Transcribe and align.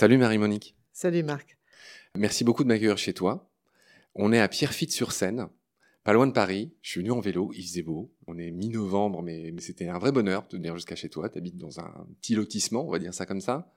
Salut 0.00 0.16
Marie-Monique. 0.16 0.76
Salut 0.92 1.22
Marc. 1.22 1.58
Merci 2.16 2.42
beaucoup 2.42 2.62
de 2.64 2.68
m'accueillir 2.68 2.96
chez 2.96 3.12
toi. 3.12 3.52
On 4.14 4.32
est 4.32 4.40
à 4.40 4.48
Pierrefitte-sur-Seine, 4.48 5.48
pas 6.04 6.12
loin 6.14 6.26
de 6.26 6.32
Paris. 6.32 6.72
Je 6.80 6.90
suis 6.90 7.00
venu 7.00 7.10
en 7.10 7.20
vélo, 7.20 7.52
il 7.54 7.62
faisait 7.62 7.82
beau. 7.82 8.10
On 8.26 8.38
est 8.38 8.50
mi-novembre, 8.50 9.22
mais, 9.22 9.54
c'était 9.58 9.88
un 9.88 9.98
vrai 9.98 10.10
bonheur 10.10 10.46
de 10.48 10.56
venir 10.56 10.74
jusqu'à 10.74 10.96
chez 10.96 11.10
toi. 11.10 11.28
Tu 11.28 11.36
habites 11.36 11.58
dans 11.58 11.80
un 11.80 12.06
petit 12.20 12.34
lotissement, 12.34 12.86
on 12.86 12.90
va 12.90 12.98
dire 12.98 13.12
ça 13.12 13.26
comme 13.26 13.42
ça. 13.42 13.74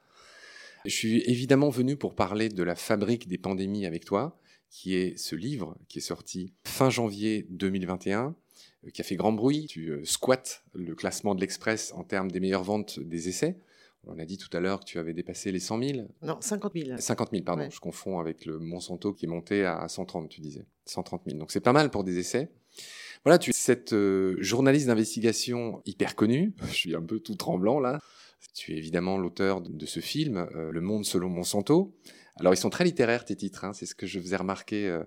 Je 0.86 0.92
suis 0.92 1.22
évidemment 1.30 1.70
venu 1.70 1.98
pour 1.98 2.16
parler 2.16 2.50
de 2.50 2.64
la 2.64 2.76
fabrique 2.76 3.28
des 3.28 3.38
pandémies 3.38 3.86
avec 3.86 4.06
toi, 4.06 4.40
qui 4.70 4.96
est 4.96 5.18
ce 5.18 5.36
livre 5.36 5.78
qui 5.90 6.00
est 6.00 6.02
sorti 6.02 6.54
fin 6.64 6.90
janvier 6.90 7.48
2021, 7.50 8.28
euh, 8.28 8.32
qui 8.92 9.02
a 9.02 9.04
fait 9.04 9.16
grand 9.16 9.32
bruit. 9.32 9.68
Tu 9.68 9.90
euh, 9.90 10.06
squattes 10.06 10.64
le 10.74 10.96
classement 10.96 11.36
de 11.36 11.42
l'Express 11.42 11.94
en 11.94 12.04
termes 12.04 12.32
des 12.32 12.40
meilleures 12.40 12.64
ventes 12.64 13.00
des 13.00 13.30
essais. 13.30 13.58
On 14.06 14.20
a 14.20 14.26
dit 14.26 14.38
tout 14.38 14.56
à 14.56 14.60
l'heure 14.60 14.82
que 14.82 14.86
tu 14.86 15.00
avais 15.00 15.14
dépassé 15.14 15.52
les 15.52 15.60
100 15.60 15.82
000. 15.82 16.08
Non, 16.22 16.38
50 16.42 16.74
000. 16.76 16.98
50 16.98 17.32
000, 17.32 17.44
pardon. 17.44 17.70
Je 17.70 17.80
confonds 17.80 18.20
avec 18.20 18.46
le 18.46 18.60
Monsanto 18.60 19.14
qui 19.14 19.26
est 19.26 19.30
monté 19.30 19.64
à 19.64 19.88
130, 19.88 20.28
tu 20.28 20.42
disais. 20.42 20.66
130 20.86 21.22
000. 21.26 21.40
Donc 21.40 21.52
c'est 21.52 21.62
pas 21.62 21.72
mal 21.72 21.90
pour 21.90 22.04
des 22.04 22.18
essais. 22.18 22.50
Voilà, 23.24 23.38
tu 23.38 23.52
es 23.52 23.54
cette 23.54 23.94
euh, 23.94 24.36
journaliste 24.40 24.88
d'investigation 24.88 25.82
hyper 25.86 26.16
connue. 26.16 26.54
Je 26.68 26.74
suis 26.74 26.96
un 26.96 27.02
peu 27.02 27.20
tout 27.20 27.36
tremblant 27.36 27.80
là. 27.80 28.00
Tu 28.54 28.74
es 28.74 28.78
évidemment 28.78 29.18
l'auteur 29.18 29.62
de 29.62 29.86
ce 29.86 30.02
film, 30.02 30.48
euh, 30.54 30.72
Le 30.72 30.82
Monde 30.82 31.06
selon 31.06 31.30
Monsanto. 31.30 31.96
Alors 32.36 32.54
ils 32.54 32.58
sont 32.58 32.70
très 32.70 32.84
littéraires 32.84 33.24
tes 33.24 33.36
titres, 33.36 33.64
hein. 33.64 33.74
c'est 33.74 33.86
ce 33.86 33.96
que 33.96 34.06
je 34.06 34.20
faisais 34.20 34.36
remarquer 34.36 34.88
euh, 34.88 35.04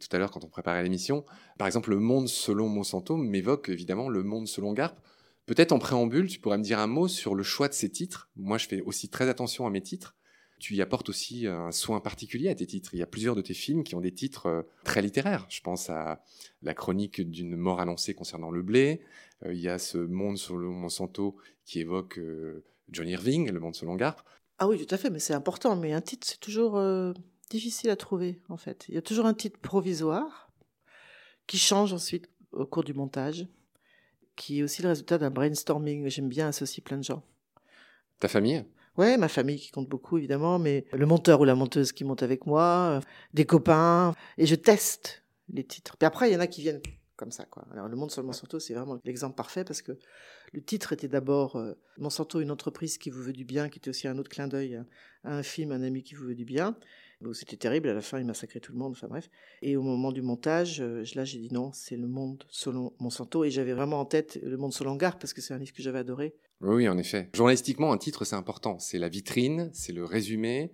tout 0.00 0.08
à 0.12 0.18
l'heure 0.18 0.30
quand 0.30 0.44
on 0.44 0.48
préparait 0.48 0.82
l'émission. 0.82 1.24
Par 1.58 1.66
exemple, 1.66 1.90
Le 1.90 1.98
Monde 1.98 2.28
selon 2.28 2.68
Monsanto 2.68 3.16
m'évoque 3.16 3.68
évidemment 3.68 4.08
Le 4.08 4.22
Monde 4.22 4.48
selon 4.48 4.72
Garp. 4.72 4.98
Peut-être 5.46 5.72
en 5.72 5.78
préambule, 5.78 6.26
tu 6.26 6.40
pourrais 6.40 6.58
me 6.58 6.64
dire 6.64 6.80
un 6.80 6.88
mot 6.88 7.06
sur 7.06 7.36
le 7.36 7.44
choix 7.44 7.68
de 7.68 7.72
ces 7.72 7.88
titres. 7.88 8.30
Moi, 8.34 8.58
je 8.58 8.66
fais 8.66 8.80
aussi 8.80 9.08
très 9.08 9.28
attention 9.28 9.64
à 9.64 9.70
mes 9.70 9.80
titres. 9.80 10.16
Tu 10.58 10.74
y 10.74 10.82
apportes 10.82 11.08
aussi 11.08 11.46
un 11.46 11.70
soin 11.70 12.00
particulier 12.00 12.48
à 12.48 12.54
tes 12.54 12.66
titres. 12.66 12.94
Il 12.94 12.98
y 12.98 13.02
a 13.02 13.06
plusieurs 13.06 13.36
de 13.36 13.42
tes 13.42 13.54
films 13.54 13.84
qui 13.84 13.94
ont 13.94 14.00
des 14.00 14.12
titres 14.12 14.46
euh, 14.46 14.62
très 14.84 15.02
littéraires. 15.02 15.46
Je 15.50 15.60
pense 15.60 15.90
à 15.90 16.24
la 16.62 16.74
chronique 16.74 17.20
d'une 17.20 17.56
mort 17.56 17.78
annoncée 17.78 18.14
concernant 18.14 18.50
le 18.50 18.62
blé. 18.62 19.02
Euh, 19.44 19.52
il 19.52 19.60
y 19.60 19.68
a 19.68 19.78
ce 19.78 19.98
monde 19.98 20.38
le 20.50 20.68
Monsanto 20.68 21.36
qui 21.64 21.80
évoque 21.80 22.18
euh, 22.18 22.64
John 22.88 23.06
Irving, 23.06 23.50
le 23.50 23.60
monde 23.60 23.74
selon 23.74 23.96
Garp. 23.96 24.22
Ah 24.58 24.66
oui, 24.66 24.84
tout 24.84 24.94
à 24.94 24.98
fait, 24.98 25.10
mais 25.10 25.18
c'est 25.18 25.34
important. 25.34 25.76
Mais 25.76 25.92
un 25.92 26.00
titre, 26.00 26.26
c'est 26.26 26.40
toujours 26.40 26.80
difficile 27.50 27.90
à 27.90 27.96
trouver, 27.96 28.40
en 28.48 28.56
fait. 28.56 28.86
Il 28.88 28.94
y 28.94 28.98
a 28.98 29.02
toujours 29.02 29.26
un 29.26 29.34
titre 29.34 29.58
provisoire 29.58 30.50
qui 31.46 31.58
change 31.58 31.92
ensuite 31.92 32.28
au 32.52 32.66
cours 32.66 32.84
du 32.84 32.94
montage 32.94 33.46
qui 34.36 34.60
est 34.60 34.62
aussi 34.62 34.82
le 34.82 34.90
résultat 34.90 35.18
d'un 35.18 35.30
brainstorming. 35.30 36.08
J'aime 36.08 36.28
bien 36.28 36.48
associer 36.48 36.82
plein 36.82 36.98
de 36.98 37.02
gens. 37.02 37.24
Ta 38.20 38.28
famille? 38.28 38.64
Ouais, 38.96 39.16
ma 39.18 39.28
famille 39.28 39.58
qui 39.58 39.70
compte 39.70 39.88
beaucoup 39.88 40.16
évidemment, 40.16 40.58
mais 40.58 40.86
le 40.92 41.04
monteur 41.04 41.40
ou 41.40 41.44
la 41.44 41.54
monteuse 41.54 41.92
qui 41.92 42.04
monte 42.04 42.22
avec 42.22 42.46
moi, 42.46 42.62
euh, 42.62 43.00
des 43.34 43.44
copains, 43.44 44.14
et 44.38 44.46
je 44.46 44.54
teste 44.54 45.22
les 45.50 45.64
titres. 45.64 45.96
Puis 45.98 46.06
après, 46.06 46.30
il 46.30 46.34
y 46.34 46.36
en 46.36 46.40
a 46.40 46.46
qui 46.46 46.62
viennent 46.62 46.80
comme 47.16 47.30
ça, 47.30 47.44
quoi. 47.44 47.66
Alors, 47.72 47.88
le 47.88 47.96
monde 47.96 48.10
sur 48.10 48.22
le 48.22 48.26
Monsanto, 48.26 48.58
c'est 48.58 48.74
vraiment 48.74 48.98
l'exemple 49.04 49.34
parfait 49.34 49.64
parce 49.64 49.82
que 49.82 49.92
le 50.52 50.62
titre 50.62 50.92
était 50.92 51.08
d'abord 51.08 51.56
euh, 51.56 51.74
Monsanto, 51.98 52.40
une 52.40 52.50
entreprise 52.50 52.96
qui 52.96 53.10
vous 53.10 53.22
veut 53.22 53.32
du 53.32 53.44
bien, 53.44 53.68
qui 53.68 53.78
était 53.78 53.90
aussi 53.90 54.08
un 54.08 54.16
autre 54.18 54.30
clin 54.30 54.48
d'œil 54.48 54.76
à 55.24 55.36
un 55.36 55.42
film, 55.42 55.72
un 55.72 55.82
ami 55.82 56.02
qui 56.02 56.14
vous 56.14 56.26
veut 56.26 56.34
du 56.34 56.44
bien. 56.44 56.76
C'était 57.32 57.56
terrible, 57.56 57.88
à 57.88 57.94
la 57.94 58.02
fin 58.02 58.18
il 58.18 58.26
massacrait 58.26 58.60
tout 58.60 58.72
le 58.72 58.78
monde, 58.78 58.92
enfin 58.92 59.08
bref. 59.08 59.30
Et 59.62 59.76
au 59.76 59.82
moment 59.82 60.12
du 60.12 60.22
montage, 60.22 60.80
euh, 60.80 61.04
là 61.14 61.24
j'ai 61.24 61.38
dit 61.38 61.48
non, 61.52 61.70
c'est 61.72 61.96
le 61.96 62.06
monde 62.06 62.44
selon 62.48 62.92
Monsanto, 63.00 63.44
et 63.44 63.50
j'avais 63.50 63.72
vraiment 63.72 64.00
en 64.00 64.04
tête 64.04 64.38
le 64.42 64.56
monde 64.56 64.72
selon 64.72 64.96
Gare, 64.96 65.18
parce 65.18 65.32
que 65.32 65.40
c'est 65.40 65.54
un 65.54 65.58
livre 65.58 65.72
que 65.72 65.82
j'avais 65.82 65.98
adoré. 65.98 66.34
Oui, 66.60 66.88
en 66.88 66.98
effet. 66.98 67.30
Journalistiquement, 67.34 67.92
un 67.92 67.98
titre 67.98 68.24
c'est 68.24 68.36
important, 68.36 68.78
c'est 68.78 68.98
la 68.98 69.08
vitrine, 69.08 69.70
c'est 69.72 69.92
le 69.92 70.04
résumé, 70.04 70.72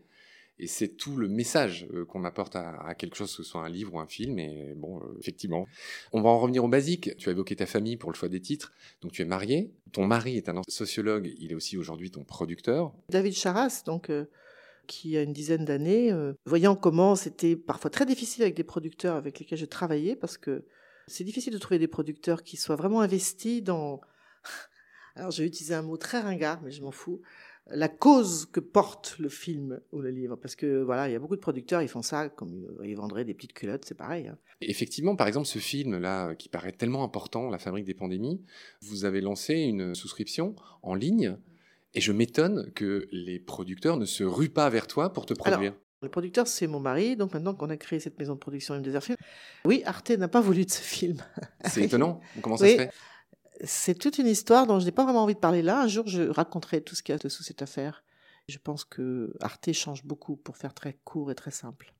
et 0.59 0.67
c'est 0.67 0.89
tout 0.89 1.17
le 1.17 1.29
message 1.29 1.87
euh, 1.93 2.05
qu'on 2.05 2.25
apporte 2.25 2.57
à, 2.57 2.95
quelque 2.97 3.17
chose, 3.17 3.31
que 3.31 3.43
ce 3.43 3.43
soit 3.43 3.65
un 3.65 3.69
livre 3.69 3.95
ou 3.95 4.01
un 4.01 4.07
film. 4.07 4.39
Et 4.39 4.75
bon, 4.77 4.99
euh, 4.99 5.19
effectivement, 5.19 5.67
on 6.13 6.23
va 6.23 6.29
en 6.29 6.39
revenir 6.39 6.63
au 6.63 6.69
basique. 6.69 7.17
Tu 7.17 7.29
as 7.29 7.33
évoqué 7.33 7.57
ta 7.57 7.67
famille 7.67 7.97
pour 7.97 8.11
le 8.11 8.17
choix 8.17 8.29
des 8.29 8.41
titres. 8.41 8.73
Donc 9.01 9.13
tu 9.13 9.23
es 9.23 9.25
marié. 9.25 9.73
Ton 9.93 10.07
mari 10.07 10.37
est 10.37 10.49
un 10.49 10.61
sociologue. 10.69 11.33
Il 11.39 11.51
est 11.51 11.55
aussi 11.55 11.77
aujourd'hui 11.77 12.11
ton 12.11 12.23
producteur. 12.23 12.93
David 13.09 13.33
Charras, 13.33 13.83
donc 13.87 14.11
qui 14.87 15.17
a 15.17 15.23
une 15.23 15.33
dizaine 15.33 15.65
d'années, 15.65 16.13
euh, 16.13 16.33
voyant 16.47 16.77
comment 16.77 17.15
c'était 17.15 17.57
parfois 17.57 17.91
très 17.91 18.07
difficile 18.07 18.43
avec 18.43 18.55
des 18.55 18.65
producteurs 18.65 19.17
avec 19.17 19.39
lesquels 19.39 19.59
je 19.59 19.67
travaillais, 19.67 20.17
parce 20.17 20.39
que 20.39 20.65
c'est 21.07 21.25
difficile 21.25 21.53
de 21.53 21.59
trouver 21.59 21.79
des 21.79 21.89
producteurs 21.89 22.43
qui 22.43 22.57
soient 22.57 22.77
vraiment 22.77 23.01
investis 23.01 23.63
dans... 23.63 24.01
Alors 25.15 25.31
j'ai 25.31 25.45
utilisé 25.45 25.75
un 25.75 25.83
mot 25.83 25.97
très 25.97 26.21
ringard, 26.21 26.63
mais 26.63 26.71
je 26.71 26.83
m'en 26.83 26.91
fous. 26.91 27.21
La 27.69 27.89
cause 27.89 28.47
que 28.47 28.59
porte 28.59 29.17
le 29.19 29.29
film 29.29 29.81
ou 29.93 30.01
le 30.01 30.11
livre, 30.11 30.37
parce 30.37 30.57
que 30.57 30.83
voilà, 30.83 31.09
il 31.09 31.13
y 31.13 31.15
a 31.15 31.19
beaucoup 31.21 31.37
de 31.37 31.41
producteurs, 31.41 31.81
ils 31.81 31.89
font 31.89 32.03
ça 32.03 32.29
comme 32.29 32.67
euh, 32.81 32.87
ils 32.87 32.97
vendraient 32.97 33.25
des 33.25 33.35
petites 33.35 33.53
culottes, 33.53 33.85
c'est 33.85 33.95
pareil. 33.95 34.27
Hein. 34.27 34.39
Effectivement, 34.61 35.15
par 35.15 35.29
exemple, 35.29 35.47
ce 35.47 35.59
film-là, 35.59 36.35
qui 36.35 36.49
paraît 36.49 36.73
tellement 36.73 37.05
important, 37.05 37.51
La 37.51 37.59
fabrique 37.59 37.85
des 37.85 37.95
pandémies, 37.95 38.43
vous 38.81 39.05
avez 39.05 39.21
lancé 39.21 39.55
une 39.55 39.95
souscription 39.95 40.57
en 40.83 40.95
ligne 40.95 41.37
et 41.95 42.01
je 42.01 42.13
m'étonne 42.13 42.71
que 42.75 43.09
les 43.13 43.39
producteurs 43.39 43.97
ne 43.97 44.07
se 44.07 44.25
ruent 44.25 44.49
pas 44.49 44.69
vers 44.71 44.87
toi 44.87 45.13
pour 45.13 45.27
te 45.27 45.35
produire. 45.35 45.75
le 46.01 46.09
producteur, 46.09 46.47
c'est 46.47 46.67
mon 46.67 46.81
mari. 46.81 47.17
Donc 47.17 47.35
maintenant 47.35 47.55
qu'on 47.55 47.71
a 47.71 47.77
créé 47.77 48.01
cette 48.01 48.19
maison 48.19 48.35
de 48.35 48.39
production 48.39 48.79
des 48.79 49.01
Films, 49.01 49.17
oui, 49.65 49.83
Arte 49.85 50.11
n'a 50.11 50.29
pas 50.29 50.41
voulu 50.41 50.65
de 50.65 50.71
ce 50.71 50.81
film. 50.81 51.19
C'est 51.67 51.83
étonnant. 51.83 52.21
Comment 52.41 52.57
ça 52.57 52.67
se 52.67 52.77
fait? 52.77 52.91
C'est 53.65 53.97
toute 53.97 54.19
une 54.19 54.27
histoire 54.27 54.67
dont 54.67 54.81
je 54.81 54.87
n'ai 54.87 54.91
pas 54.91 55.05
vraiment 55.05 55.23
envie 55.23 55.35
de 55.35 55.39
parler 55.39 55.63
là. 55.63 55.83
Un 55.83 55.87
jour, 55.87 56.09
je 56.09 56.23
raconterai 56.23 56.81
tout 56.81 56.97
ce 56.97 57.03
qu'il 57.03 57.13
y 57.13 57.17
a 57.17 57.19
dessous 57.19 57.45
cette 57.45 57.63
affaire. 57.63 58.03
Je 58.49 58.59
pense 58.59 58.85
que 58.85 59.33
Arte 59.41 59.73
change 59.73 60.05
beaucoup 60.05 60.37
pour 60.37 60.57
faire 60.57 60.75
très 60.75 60.99
court 61.05 61.31
et 61.31 61.37
très 61.37 61.53
simple. 61.53 61.95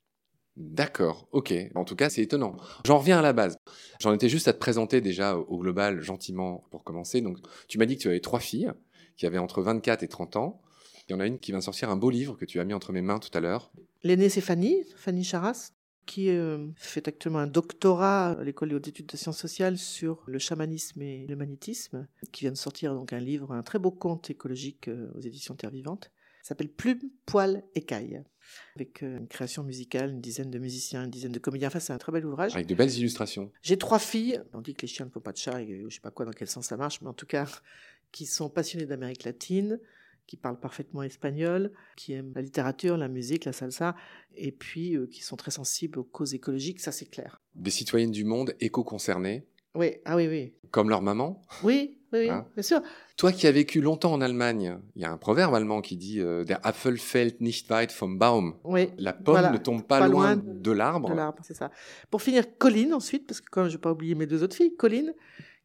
D'accord, 0.57 1.29
ok. 1.33 1.55
En 1.75 1.85
tout 1.85 1.97
cas, 1.97 2.11
c'est 2.11 2.21
étonnant. 2.21 2.57
J'en 2.85 2.99
reviens 2.99 3.19
à 3.19 3.23
la 3.23 3.33
base. 3.33 3.57
J'en 4.01 4.13
étais 4.13 4.29
juste 4.29 4.49
à 4.49 4.53
te 4.53 4.59
présenter 4.59 5.01
déjà 5.01 5.37
au 5.37 5.59
global, 5.59 6.03
gentiment, 6.03 6.65
pour 6.71 6.85
commencer. 6.85 7.21
Donc, 7.21 7.39
tu 7.69 7.79
m'as 7.79 7.87
dit 7.87 7.97
que 7.97 8.03
tu 8.03 8.09
avais 8.09 8.21
trois 8.21 8.41
filles 8.41 8.71
qui 9.17 9.27
avait 9.27 9.39
entre 9.39 9.63
24 9.63 10.03
et 10.03 10.09
30 10.09 10.37
ans. 10.37 10.63
Il 11.09 11.13
y 11.13 11.15
en 11.15 11.21
a 11.21 11.27
une 11.27 11.39
qui 11.39 11.51
vient 11.51 11.59
de 11.59 11.65
sortir 11.65 11.91
un 11.91 11.97
beau 11.97 12.11
livre 12.11 12.37
que 12.37 12.45
tu 12.45 12.61
as 12.61 12.65
mis 12.65 12.75
entre 12.75 12.93
mes 12.93 13.03
mains 13.03 13.19
tout 13.19 13.37
à 13.37 13.41
l'heure. 13.41 13.73
L'aînée, 14.03 14.29
c'est 14.29 14.41
Fanny, 14.41 14.85
Fanny 14.97 15.25
Charas, 15.25 15.73
qui 16.07 16.31
euh, 16.31 16.69
fait 16.77 17.07
actuellement 17.09 17.39
un 17.39 17.47
doctorat 17.47 18.31
à 18.31 18.45
l'école 18.45 18.71
des 18.71 18.75
hautes 18.75 18.89
études 18.89 19.07
de 19.07 19.17
sciences 19.17 19.39
sociales 19.39 19.79
sur 19.79 20.23
le 20.27 20.39
chamanisme 20.39 21.01
et 21.03 21.27
le 21.27 21.37
magnétisme, 21.37 22.07
qui 22.33 22.45
vient 22.45 22.53
de 22.53 22.57
sortir 22.57 22.95
donc 22.95 23.13
un 23.13 23.21
livre, 23.21 23.53
un 23.53 23.63
très 23.63 23.79
beau 23.79 23.91
conte 23.91 24.31
écologique 24.31 24.89
euh, 24.89 25.11
aux 25.15 25.21
éditions 25.21 25.55
Terre 25.55 25.71
Vivante. 25.71 26.11
s'appelle 26.43 26.71
Plume, 26.71 27.01
Poil, 27.27 27.63
Écaille, 27.75 28.23
avec 28.75 29.03
euh, 29.03 29.19
une 29.19 29.29
création 29.29 29.63
musicale, 29.63 30.11
une 30.11 30.21
dizaine 30.21 30.51
de 30.51 30.59
musiciens, 30.59 31.05
une 31.05 31.11
dizaine 31.11 31.33
de 31.33 31.39
comédiens. 31.39 31.69
Enfin, 31.69 31.81
c'est 31.81 31.93
un 31.93 31.99
très 31.99 32.13
bel 32.13 32.27
ouvrage. 32.27 32.55
Avec 32.55 32.67
de 32.67 32.75
belles 32.75 32.95
illustrations. 32.97 33.53
J'ai 33.63 33.79
trois 33.79 34.01
filles. 34.01 34.41
On 34.55 34.61
dit 34.61 34.75
que 34.75 34.83
les 34.83 34.89
chiens 34.89 35.07
ne 35.07 35.11
font 35.11 35.21
pas 35.21 35.33
de 35.33 35.39
chat, 35.39 35.63
et 35.63 35.85
je 35.89 35.95
sais 35.95 36.01
pas 36.01 36.11
quoi, 36.11 36.25
dans 36.25 36.33
quel 36.33 36.49
sens 36.49 36.67
ça 36.67 36.77
marche, 36.77 37.01
mais 37.01 37.09
en 37.09 37.15
tout 37.15 37.27
cas, 37.27 37.47
qui 38.13 38.27
sont 38.27 38.49
passionnés 38.49 38.87
d'Amérique 38.87 39.25
latine, 39.25 39.81
qui 40.27 40.37
parlent 40.37 40.61
parfaitement 40.61 41.03
espagnol, 41.03 41.73
qui 41.97 42.13
aiment 42.13 42.33
la 42.35 42.43
littérature, 42.43 42.97
la 42.97 43.09
musique, 43.09 43.45
la 43.45 43.53
salsa, 43.53 43.97
et 44.35 44.53
puis 44.53 44.97
euh, 44.97 45.07
qui 45.07 45.23
sont 45.23 45.37
très 45.37 45.51
sensibles 45.51 45.99
aux 45.99 46.05
causes 46.05 46.35
écologiques, 46.35 46.81
ça 46.81 46.93
c'est 46.93 47.07
clair. 47.07 47.41
Des 47.55 47.71
citoyennes 47.71 48.13
du 48.13 48.25
monde 48.25 48.55
éco-concernées 48.61 49.47
Oui, 49.75 49.97
ah 50.05 50.17
oui, 50.17 50.29
oui. 50.29 50.55
Comme 50.71 50.89
leur 50.89 51.03
maman 51.03 51.43
Oui, 51.63 51.99
oui, 52.13 52.29
hein 52.31 52.47
bien 52.55 52.63
sûr. 52.63 52.81
Toi 53.17 53.33
qui 53.33 53.47
as 53.47 53.53
vécu 53.53 53.81
longtemps 53.81 54.13
en 54.13 54.21
Allemagne, 54.21 54.79
il 54.97 55.03
y 55.03 55.05
a 55.05 55.11
un 55.11 55.19
proverbe 55.19 55.55
allemand 55.55 55.81
qui 55.81 55.97
dit 55.97 56.21
euh, 56.21 56.45
Der 56.45 56.65
Apfel 56.65 56.99
fällt 56.99 57.41
nicht 57.41 57.69
weit 57.71 57.93
vom 57.93 58.19
Baum. 58.19 58.55
Oui. 58.65 58.91
La 58.99 59.13
pomme 59.13 59.53
ne 59.53 59.59
tombe 59.59 59.83
pas, 59.83 60.07
loin, 60.09 60.37
de 60.37 60.71
l'arbre. 60.71 61.11
De 61.11 61.15
l'arbre, 61.15 61.43
c'est 61.43 61.55
ça. 61.55 61.71
Pour 62.11 62.23
finir, 62.23 62.57
Colline 62.59 62.95
ensuite, 62.95 63.27
parce 63.27 63.41
que 63.41 63.51
quand 63.51 63.67
je 63.69 63.73
vais 63.73 63.81
pas 63.81 63.93
oublier 63.93 64.15
mes 64.15 64.27
deux 64.27 64.43
autres 64.43 64.57
filles, 64.57 64.77
Colline, 64.77 65.15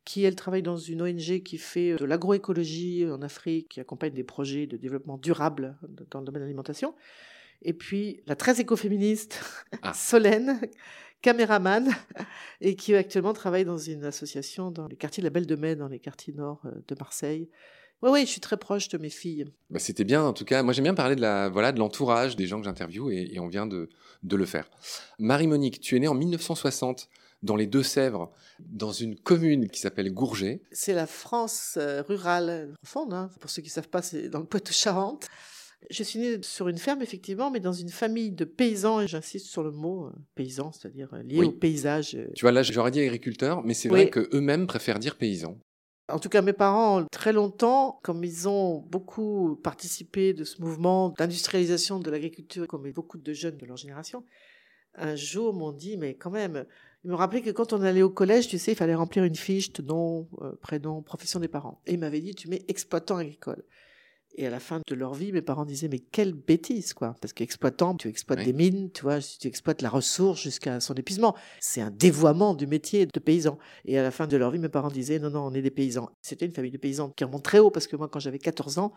qui 0.08 0.24
elle 0.24 0.36
travaille 0.36 0.64
dans 0.64 0.78
une 0.78 1.02
ONG 1.02 1.44
qui 1.44 1.58
fait 1.58 1.92
euh, 1.92 1.98
de 1.98 2.06
l'agroécologie 2.06 3.06
en 3.06 3.22
Afrique, 3.22 3.68
qui 3.68 3.82
accompagne 3.82 4.14
des 4.14 4.24
projets 4.24 4.66
de 4.66 4.78
développement 4.78 5.18
durable 5.18 5.78
dans 6.10 6.22
le 6.22 6.26
domaine 6.26 6.40
de 6.40 6.46
l'alimentation. 6.46 6.96
Et 7.62 7.74
puis 7.74 8.22
la 8.26 8.38
très 8.38 8.62
écoféministe 8.62 9.42
ah. 9.82 9.94
Solène, 9.94 10.62
caméraman, 11.22 11.90
et 12.62 12.78
qui 12.78 12.96
actuellement 12.96 13.34
travaille 13.34 13.66
dans 13.66 13.78
une 13.78 14.06
association 14.06 14.72
dans 14.72 14.88
les 14.88 14.96
quartiers 14.96 15.22
de 15.22 15.26
la 15.26 15.30
Belle 15.30 15.46
de 15.46 15.56
Mai, 15.58 15.76
dans 15.76 15.90
les 15.90 16.00
quartiers 16.00 16.34
nord 16.34 16.62
euh, 16.66 16.72
de 16.88 16.96
Marseille. 16.98 17.50
Oui, 18.02 18.12
oui, 18.14 18.22
je 18.22 18.28
suis 18.32 18.42
très 18.42 18.58
proche 18.58 18.88
de 18.88 18.98
mes 18.98 19.10
filles. 19.10 19.44
Bah, 19.70 19.80
C'était 19.80 20.06
bien, 20.06 20.24
en 20.24 20.32
tout 20.32 20.46
cas. 20.46 20.64
Moi, 20.64 20.72
j'aime 20.72 20.84
bien 20.84 20.94
parler 20.94 21.18
de 21.18 21.22
la, 21.22 21.50
voilà, 21.50 21.74
de 21.74 21.80
l'entourage 21.80 22.38
des 22.38 22.48
gens 22.48 22.60
que 22.60 22.66
j'interviewe 22.66 23.12
et, 23.12 23.36
et, 23.36 23.40
on 23.42 23.48
vient 23.50 23.66
de, 23.66 23.90
de 24.24 24.36
le 24.38 24.46
faire. 24.46 24.70
Marie-Monique, 25.20 25.82
tu 25.82 25.98
es 25.98 26.00
née 26.00 26.08
en 26.08 26.14
1960 26.14 27.10
dans 27.44 27.56
les 27.56 27.68
Deux-Sèvres, 27.68 28.32
dans 28.60 28.92
une 28.92 29.16
commune 29.16 29.70
qui 29.70 29.80
s'appelle 29.80 30.12
Gourget. 30.12 30.62
C'est 30.72 30.94
la 30.94 31.08
France 31.08 31.76
euh, 31.78 32.02
rurale 32.02 32.74
profonde, 32.82 33.14
hein. 33.14 33.30
pour 33.40 33.50
ceux 33.50 33.62
qui 33.62 33.70
ne 33.70 33.74
savent 33.74 33.90
pas, 33.90 34.02
c'est 34.02 34.30
dans 34.30 34.40
le 34.40 34.46
Poitou-Charentes. 34.46 35.28
Je 35.92 36.02
suis 36.02 36.20
née 36.20 36.40
sur 36.42 36.68
une 36.68 36.80
ferme, 36.80 37.04
effectivement, 37.04 37.52
mais 37.52 37.60
dans 37.60 37.72
une 37.72 37.90
famille 37.90 38.32
de 38.32 38.46
paysans, 38.46 39.02
et 39.02 39.08
j'insiste 39.08 39.46
sur 39.46 39.64
le 39.64 39.72
mot 39.72 40.08
euh, 40.08 40.12
paysan, 40.34 40.72
c'est-à-dire 40.72 41.14
euh, 41.14 41.22
lié 41.22 41.44
au 41.44 41.52
paysage. 41.52 42.18
Tu 42.36 42.42
vois, 42.42 42.52
là, 42.52 42.64
j'aurais 42.64 42.92
dit 42.92 43.00
agriculteur, 43.00 43.64
mais 43.64 43.74
c'est 43.74 43.90
vrai 43.90 44.10
qu'eux-mêmes 44.10 44.66
préfèrent 44.66 45.00
dire 45.00 45.18
paysan. 45.18 45.60
En 46.10 46.20
tout 46.20 46.30
cas, 46.30 46.42
mes 46.42 46.54
parents, 46.54 47.04
très 47.12 47.34
longtemps, 47.34 48.00
comme 48.02 48.24
ils 48.24 48.48
ont 48.48 48.80
beaucoup 48.80 49.60
participé 49.62 50.34
de 50.34 50.46
ce 50.46 50.62
mouvement 50.62 51.10
d'industrialisation 51.10 52.00
de 52.00 52.10
l'agriculture, 52.10 52.66
comme 52.66 52.90
beaucoup 52.94 53.18
de 53.18 53.34
jeunes 53.34 53.58
de 53.58 53.66
leur 53.66 53.76
génération, 53.76 54.24
un 54.98 55.16
jour 55.16 55.54
m'ont 55.54 55.72
dit, 55.72 55.98
mais 55.98 56.16
quand 56.16 56.32
même, 56.32 56.66
ils 57.04 57.10
me 57.10 57.16
rappelaient 57.16 57.42
que 57.42 57.52
quand 57.52 57.74
on 57.74 57.82
allait 57.82 58.02
au 58.02 58.10
collège, 58.10 58.48
tu 58.48 58.58
sais, 58.58 58.74
il 58.74 58.76
fallait 58.76 58.96
remplir 58.96 59.24
une 59.24 59.36
fiche 59.36 59.72
de 59.74 59.82
nom, 59.82 60.28
euh, 60.42 60.54
prénom, 60.62 61.02
profession 61.02 61.40
des 61.40 61.48
parents. 61.48 61.82
Et 61.86 61.94
ils 61.94 62.00
m'avaient 62.00 62.22
dit, 62.22 62.36
tu 62.36 62.50
mets 62.50 62.66
exploitant 62.68 63.18
agricole. 63.18 63.64
Et 64.36 64.46
à 64.46 64.52
la 64.52 64.60
fin 64.60 64.82
de 64.86 64.96
leur 64.96 65.16
vie, 65.16 65.32
mes 65.32 65.42
parents 65.42 65.66
disaient, 65.66 65.88
mais 65.88 65.98
quelle 65.98 66.34
bêtise, 66.34 66.94
quoi. 66.94 67.16
Parce 67.22 67.34
qu'exploitant, 67.34 67.96
tu 67.96 68.08
exploites 68.08 68.44
des 68.44 68.54
mines, 68.54 68.92
tu 68.92 69.02
vois, 69.02 69.20
tu 69.20 69.48
exploites 69.48 69.82
la 69.82 69.90
ressource 69.90 70.40
jusqu'à 70.42 70.80
son 70.80 70.94
épuisement. 70.94 71.36
C'est 71.60 71.82
un 71.82 71.90
dévoiement 71.90 72.54
du 72.54 72.68
métier 72.68 73.08
de 73.08 73.20
paysan. 73.20 73.58
Et 73.86 73.98
à 73.98 74.04
la 74.04 74.12
fin 74.12 74.28
de 74.28 74.38
leur 74.38 74.52
vie, 74.52 74.60
mes 74.60 74.70
parents 74.70 74.92
disaient, 74.92 75.18
non, 75.18 75.32
non, 75.32 75.48
on 75.48 75.54
est 75.54 75.64
des 75.64 75.72
paysans. 75.72 76.10
C'était 76.22 76.46
une 76.46 76.52
famille 76.52 76.72
de 76.72 76.78
paysans 76.78 77.10
qui 77.10 77.24
remonte 77.24 77.44
très 77.44 77.58
haut, 77.58 77.72
parce 77.72 77.88
que 77.88 77.96
moi, 77.96 78.10
quand 78.10 78.20
j'avais 78.20 78.38
14 78.38 78.78
ans, 78.78 78.94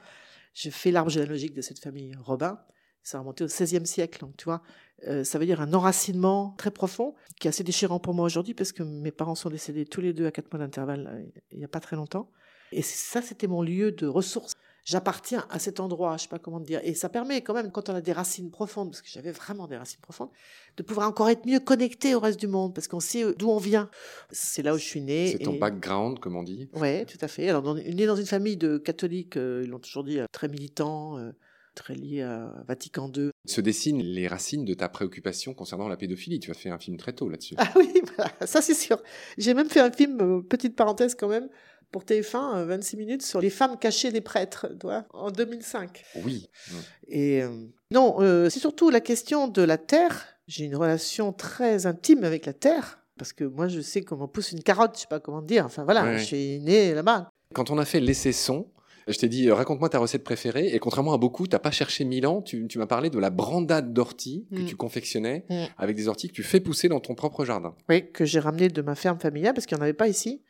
j'ai 0.52 0.70
fait 0.70 0.91
l'arbre 0.91 1.11
généalogique 1.11 1.55
de 1.55 1.62
cette 1.62 1.79
famille 1.79 2.14
Robin. 2.23 2.58
Ça 3.02 3.19
a 3.19 3.20
remonté 3.20 3.44
au 3.44 3.47
XVIe 3.47 3.87
siècle, 3.87 4.20
donc 4.20 4.37
tu 4.37 4.44
vois. 4.44 4.62
Euh, 5.08 5.25
ça 5.25 5.38
veut 5.38 5.47
dire 5.47 5.61
un 5.61 5.73
enracinement 5.73 6.55
très 6.58 6.70
profond, 6.70 7.14
qui 7.41 7.49
est 7.49 7.50
assez 7.50 7.64
déchirant 7.64 7.99
pour 7.99 8.14
moi 8.14 8.26
aujourd'hui, 8.26 8.55
parce 8.55 8.73
que 8.73 8.82
mes 8.82 9.11
parents 9.11 9.35
sont 9.35 9.50
décédés 9.50 9.87
tous 9.87 10.00
les 10.00 10.12
deux 10.12 10.26
à 10.26 10.31
quatre 10.31 10.52
mois 10.52 10.58
d'intervalle, 10.58 11.08
euh, 11.11 11.41
il 11.52 11.58
n'y 11.58 11.64
a 11.64 11.69
pas 11.69 11.81
très 11.81 11.97
longtemps. 11.97 12.31
Et 12.73 12.82
ça, 12.82 13.23
c'était 13.23 13.47
mon 13.47 13.62
lieu 13.62 13.93
de 13.93 14.06
ressources 14.06 14.55
j'appartiens 14.85 15.47
à 15.50 15.58
cet 15.58 15.81
endroit, 15.81 16.17
je 16.17 16.23
sais 16.23 16.29
pas 16.29 16.38
comment 16.38 16.61
dire. 16.61 16.81
Et 16.82 16.94
ça 16.94 17.08
permet 17.08 17.43
quand 17.43 17.55
même, 17.55 17.70
quand 17.70 17.88
on 17.88 17.94
a 17.94 18.00
des 18.00 18.12
racines 18.12 18.50
profondes, 18.50 18.91
parce 18.91 19.02
que 19.02 19.08
j'avais 19.08 19.32
vraiment 19.32 19.67
des 19.67 19.76
racines 19.76 20.00
profondes, 20.00 20.31
de 20.76 20.82
pouvoir 20.82 21.08
encore 21.08 21.29
être 21.29 21.47
mieux 21.47 21.61
connecté 21.61 22.14
au 22.14 22.20
reste 22.20 22.41
du 22.41 22.47
monde, 22.47 22.75
parce 22.75 22.88
qu'on 22.88 23.00
sait 23.00 23.25
d'où 23.35 23.50
on 23.50 23.58
vient. 23.58 23.91
C'est 24.31 24.62
là 24.62 24.75
où 24.75 24.79
je 24.79 24.85
suis 24.85 25.00
né. 25.00 25.32
C'est 25.32 25.44
ton 25.44 25.58
background, 25.58 26.19
comme 26.19 26.37
on 26.37 26.43
dit. 26.43 26.69
Ouais, 26.75 27.05
tout 27.05 27.19
à 27.20 27.29
fait. 27.29 27.49
Alors, 27.49 27.62
on 27.67 27.76
est 27.76 27.94
né 27.94 28.06
dans 28.06 28.17
une 28.17 28.26
famille 28.26 28.56
de 28.56 28.79
catholiques, 28.79 29.37
euh, 29.37 29.62
ils 29.64 29.70
l'ont 29.70 29.79
toujours 29.79 30.05
dit, 30.05 30.19
euh, 30.19 30.26
très 30.32 30.49
militants. 30.49 31.19
Euh, 31.70 31.81
très 31.81 31.94
liés 31.94 32.22
à 32.22 32.52
Vatican 32.67 33.11
II. 33.14 33.31
Se 33.46 33.61
dessinent 33.61 34.02
les 34.02 34.28
racines 34.28 34.64
de 34.64 34.75
ta 34.75 34.88
préoccupation 34.88 35.55
concernant 35.55 35.88
la 35.88 35.96
pédophilie. 35.96 36.40
Tu 36.40 36.50
as 36.50 36.55
fait 36.55 36.70
un 36.70 36.78
film 36.78 36.96
très 36.96 37.12
tôt 37.12 37.28
là-dessus. 37.28 37.55
Ah 37.58 37.72
oui, 37.76 37.93
ça 38.44 38.61
c'est 38.61 38.75
sûr. 38.75 39.02
J'ai 39.38 39.55
même 39.55 39.69
fait 39.69 39.81
un 39.81 39.90
film, 39.90 40.43
petite 40.44 40.76
parenthèse 40.76 41.14
quand 41.14 41.28
même, 41.28 41.49
pour 41.90 42.05
TF1, 42.05 42.64
26 42.64 42.96
euh, 42.96 42.99
minutes 42.99 43.22
sur 43.22 43.40
les 43.40 43.50
femmes 43.50 43.76
cachées 43.78 44.12
des 44.12 44.20
prêtres, 44.20 44.69
toi, 44.78 45.05
en 45.12 45.31
2005. 45.31 46.05
Oui. 46.25 46.49
Et 47.08 47.43
euh, 47.43 47.49
non, 47.90 48.16
euh, 48.20 48.49
c'est 48.49 48.61
surtout 48.61 48.90
la 48.90 49.00
question 49.00 49.49
de 49.49 49.62
la 49.62 49.78
terre. 49.78 50.26
J'ai 50.46 50.64
une 50.64 50.76
relation 50.76 51.32
très 51.32 51.87
intime 51.87 52.25
avec 52.25 52.46
la 52.46 52.52
terre 52.52 52.99
parce 53.16 53.32
que 53.32 53.44
moi, 53.44 53.69
je 53.69 53.81
sais 53.81 54.02
comment 54.02 54.28
pousse 54.28 54.52
une 54.52 54.62
carotte, 54.62 54.96
je 54.96 55.02
sais 55.02 55.06
pas 55.08 55.20
comment 55.20 55.43
dire. 55.43 55.66
Enfin 55.66 55.84
voilà, 55.84 56.16
je 56.16 56.25
suis 56.25 56.58
né 56.61 56.94
là-bas. 56.94 57.28
Quand 57.55 57.70
on 57.70 57.78
a 57.78 57.84
fait 57.84 58.00
l'essai 58.00 58.32
son, 58.32 58.69
je 59.12 59.18
t'ai 59.18 59.28
dit, 59.28 59.50
raconte-moi 59.50 59.88
ta 59.88 59.98
recette 59.98 60.24
préférée. 60.24 60.74
Et 60.74 60.78
contrairement 60.78 61.12
à 61.12 61.18
beaucoup, 61.18 61.46
tu 61.46 61.54
n'as 61.54 61.58
pas 61.58 61.70
cherché 61.70 62.04
mille 62.04 62.26
ans. 62.26 62.42
Tu, 62.42 62.66
m'as 62.76 62.86
parlé 62.86 63.10
de 63.10 63.18
la 63.18 63.30
brandade 63.30 63.92
d'ortie 63.92 64.46
que 64.54 64.60
mm. 64.60 64.66
tu 64.66 64.76
confectionnais 64.76 65.44
mm. 65.48 65.64
avec 65.78 65.96
des 65.96 66.08
orties 66.08 66.28
que 66.28 66.34
tu 66.34 66.42
fais 66.42 66.60
pousser 66.60 66.88
dans 66.88 67.00
ton 67.00 67.14
propre 67.14 67.44
jardin. 67.44 67.74
Oui, 67.88 68.10
que 68.10 68.24
j'ai 68.24 68.40
ramené 68.40 68.68
de 68.68 68.82
ma 68.82 68.94
ferme 68.94 69.18
familiale 69.18 69.54
parce 69.54 69.66
qu'il 69.66 69.76
n'y 69.76 69.80
en 69.80 69.84
avait 69.84 69.92
pas 69.92 70.08
ici. 70.08 70.42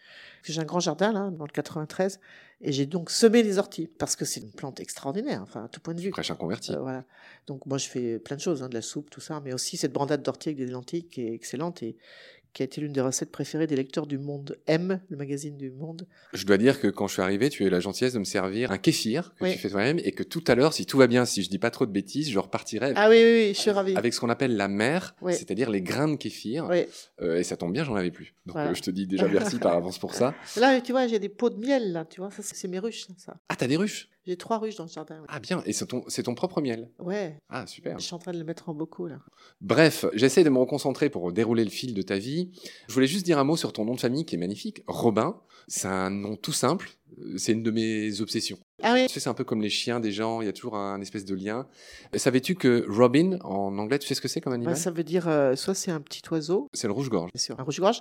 J'ai 0.44 0.60
un 0.60 0.64
grand 0.64 0.80
jardin 0.80 1.12
là, 1.12 1.30
dans 1.30 1.44
le 1.44 1.50
93, 1.50 2.18
et 2.62 2.72
j'ai 2.72 2.86
donc 2.86 3.10
semé 3.10 3.42
les 3.42 3.58
orties 3.58 3.88
parce 3.98 4.16
que 4.16 4.24
c'est 4.24 4.40
une 4.40 4.52
plante 4.52 4.80
extraordinaire, 4.80 5.40
enfin 5.42 5.64
à 5.64 5.68
tout 5.68 5.80
point 5.80 5.94
de 5.94 6.00
vue. 6.00 6.10
Fraîche 6.10 6.32
converti. 6.32 6.72
Euh, 6.72 6.80
voilà. 6.80 7.04
Donc 7.46 7.66
moi 7.66 7.78
je 7.78 7.88
fais 7.88 8.18
plein 8.18 8.36
de 8.36 8.40
choses, 8.40 8.62
hein, 8.62 8.68
de 8.68 8.74
la 8.74 8.82
soupe, 8.82 9.10
tout 9.10 9.20
ça, 9.20 9.40
mais 9.44 9.52
aussi 9.52 9.76
cette 9.76 9.92
brandade 9.92 10.22
d'ortie 10.22 10.50
avec 10.50 10.58
des 10.58 10.66
lentilles 10.66 11.06
qui 11.06 11.22
est 11.22 11.34
excellente 11.34 11.82
et 11.82 11.96
qui 12.52 12.62
a 12.62 12.64
été 12.64 12.80
l'une 12.80 12.92
des 12.92 13.00
recettes 13.00 13.30
préférées 13.30 13.66
des 13.66 13.76
lecteurs 13.76 14.06
du 14.06 14.18
Monde 14.18 14.58
M, 14.66 15.00
le 15.08 15.16
magazine 15.16 15.56
du 15.56 15.70
Monde. 15.70 16.06
Je 16.32 16.44
dois 16.44 16.58
dire 16.58 16.80
que 16.80 16.88
quand 16.88 17.06
je 17.06 17.14
suis 17.14 17.22
arrivé, 17.22 17.48
tu 17.48 17.64
as 17.64 17.66
eu 17.66 17.70
la 17.70 17.80
gentillesse 17.80 18.12
de 18.12 18.18
me 18.18 18.24
servir 18.24 18.72
un 18.72 18.78
kéfir 18.78 19.34
que 19.38 19.50
tu 19.50 19.58
fais 19.58 19.70
toi-même 19.70 19.98
et 20.02 20.12
que 20.12 20.22
tout 20.22 20.44
à 20.46 20.54
l'heure, 20.54 20.72
si 20.72 20.86
tout 20.86 20.98
va 20.98 21.06
bien, 21.06 21.24
si 21.24 21.42
je 21.42 21.48
dis 21.48 21.58
pas 21.58 21.70
trop 21.70 21.86
de 21.86 21.92
bêtises, 21.92 22.30
je 22.30 22.38
repartirai. 22.38 22.92
Ah 22.96 23.08
oui, 23.08 23.16
oui, 23.16 23.32
oui 23.48 23.54
je 23.54 23.60
suis 23.60 23.70
ravi. 23.70 23.96
Avec 23.96 24.14
ce 24.14 24.20
qu'on 24.20 24.30
appelle 24.30 24.56
la 24.56 24.68
mer, 24.68 25.14
c'est-à-dire 25.28 25.70
les 25.70 25.82
grains 25.82 26.08
de 26.08 26.16
kéfir. 26.16 26.70
Euh, 27.20 27.36
et 27.36 27.42
ça 27.44 27.56
tombe 27.56 27.72
bien, 27.72 27.84
j'en 27.84 27.94
avais 27.94 28.10
plus. 28.10 28.34
Donc 28.46 28.56
euh, 28.56 28.74
je 28.74 28.82
te 28.82 28.90
dis 28.90 29.06
déjà 29.06 29.28
merci 29.28 29.58
par 29.58 29.74
avance 29.74 29.98
pour 29.98 30.14
ça. 30.14 30.34
Là, 30.56 30.80
tu 30.80 30.92
vois, 30.92 31.06
j'ai 31.06 31.18
des 31.18 31.28
pots 31.28 31.50
de 31.50 31.58
miel, 31.58 31.92
là, 31.92 32.04
tu 32.04 32.20
vois, 32.20 32.30
ça, 32.30 32.42
c'est 32.42 32.68
mes 32.68 32.78
ruches, 32.78 33.06
ça. 33.16 33.36
Ah, 33.48 33.56
t'as 33.56 33.66
des 33.66 33.76
ruches? 33.76 34.08
J'ai 34.26 34.36
trois 34.36 34.58
ruches 34.58 34.76
dans 34.76 34.84
le 34.84 34.90
jardin. 34.90 35.22
Ah 35.28 35.40
bien, 35.40 35.62
et 35.64 35.72
c'est 35.72 35.86
ton, 35.86 36.04
c'est 36.08 36.24
ton 36.24 36.34
propre 36.34 36.60
miel 36.60 36.90
Ouais. 36.98 37.38
Ah 37.48 37.66
super. 37.66 37.98
Je 37.98 38.04
suis 38.04 38.14
en 38.14 38.18
train 38.18 38.32
de 38.32 38.38
le 38.38 38.44
mettre 38.44 38.68
en 38.68 38.74
bocaux 38.74 39.06
là. 39.06 39.18
Bref, 39.60 40.04
j'essaie 40.14 40.44
de 40.44 40.50
me 40.50 40.58
reconcentrer 40.58 41.08
pour 41.08 41.32
dérouler 41.32 41.64
le 41.64 41.70
fil 41.70 41.94
de 41.94 42.02
ta 42.02 42.18
vie. 42.18 42.50
Je 42.88 42.94
voulais 42.94 43.06
juste 43.06 43.24
dire 43.24 43.38
un 43.38 43.44
mot 43.44 43.56
sur 43.56 43.72
ton 43.72 43.84
nom 43.84 43.94
de 43.94 44.00
famille 44.00 44.26
qui 44.26 44.34
est 44.34 44.38
magnifique. 44.38 44.82
Robin, 44.86 45.40
c'est 45.68 45.88
un 45.88 46.10
nom 46.10 46.36
tout 46.36 46.52
simple. 46.52 46.90
C'est 47.36 47.52
une 47.52 47.62
de 47.62 47.70
mes 47.70 48.20
obsessions. 48.20 48.58
Ah 48.82 48.94
oui. 48.94 49.06
Tu 49.06 49.14
sais, 49.14 49.20
c'est 49.20 49.28
un 49.28 49.34
peu 49.34 49.44
comme 49.44 49.60
les 49.60 49.68
chiens 49.68 50.00
des 50.00 50.12
gens, 50.12 50.40
il 50.40 50.46
y 50.46 50.48
a 50.48 50.52
toujours 50.52 50.76
un, 50.76 51.00
espèce 51.00 51.24
de 51.24 51.34
lien. 51.34 51.66
Savais-tu 52.14 52.54
que 52.54 52.86
Robin, 52.88 53.38
en 53.42 53.76
anglais, 53.78 53.98
tu 53.98 54.06
sais 54.06 54.14
ce 54.14 54.20
que 54.20 54.28
c'est 54.28 54.40
comme 54.40 54.52
animal? 54.52 54.76
Ça 54.76 54.90
veut 54.90 55.04
dire, 55.04 55.28
euh, 55.28 55.56
soit 55.56 55.74
c'est 55.74 55.90
un 55.90 56.00
petit 56.00 56.22
oiseau. 56.30 56.68
C'est 56.72 56.86
le 56.86 56.92
rouge-gorge. 56.92 57.30
Bien 57.34 57.40
sûr, 57.40 57.58
un 57.58 57.62
rouge-gorge. 57.62 58.00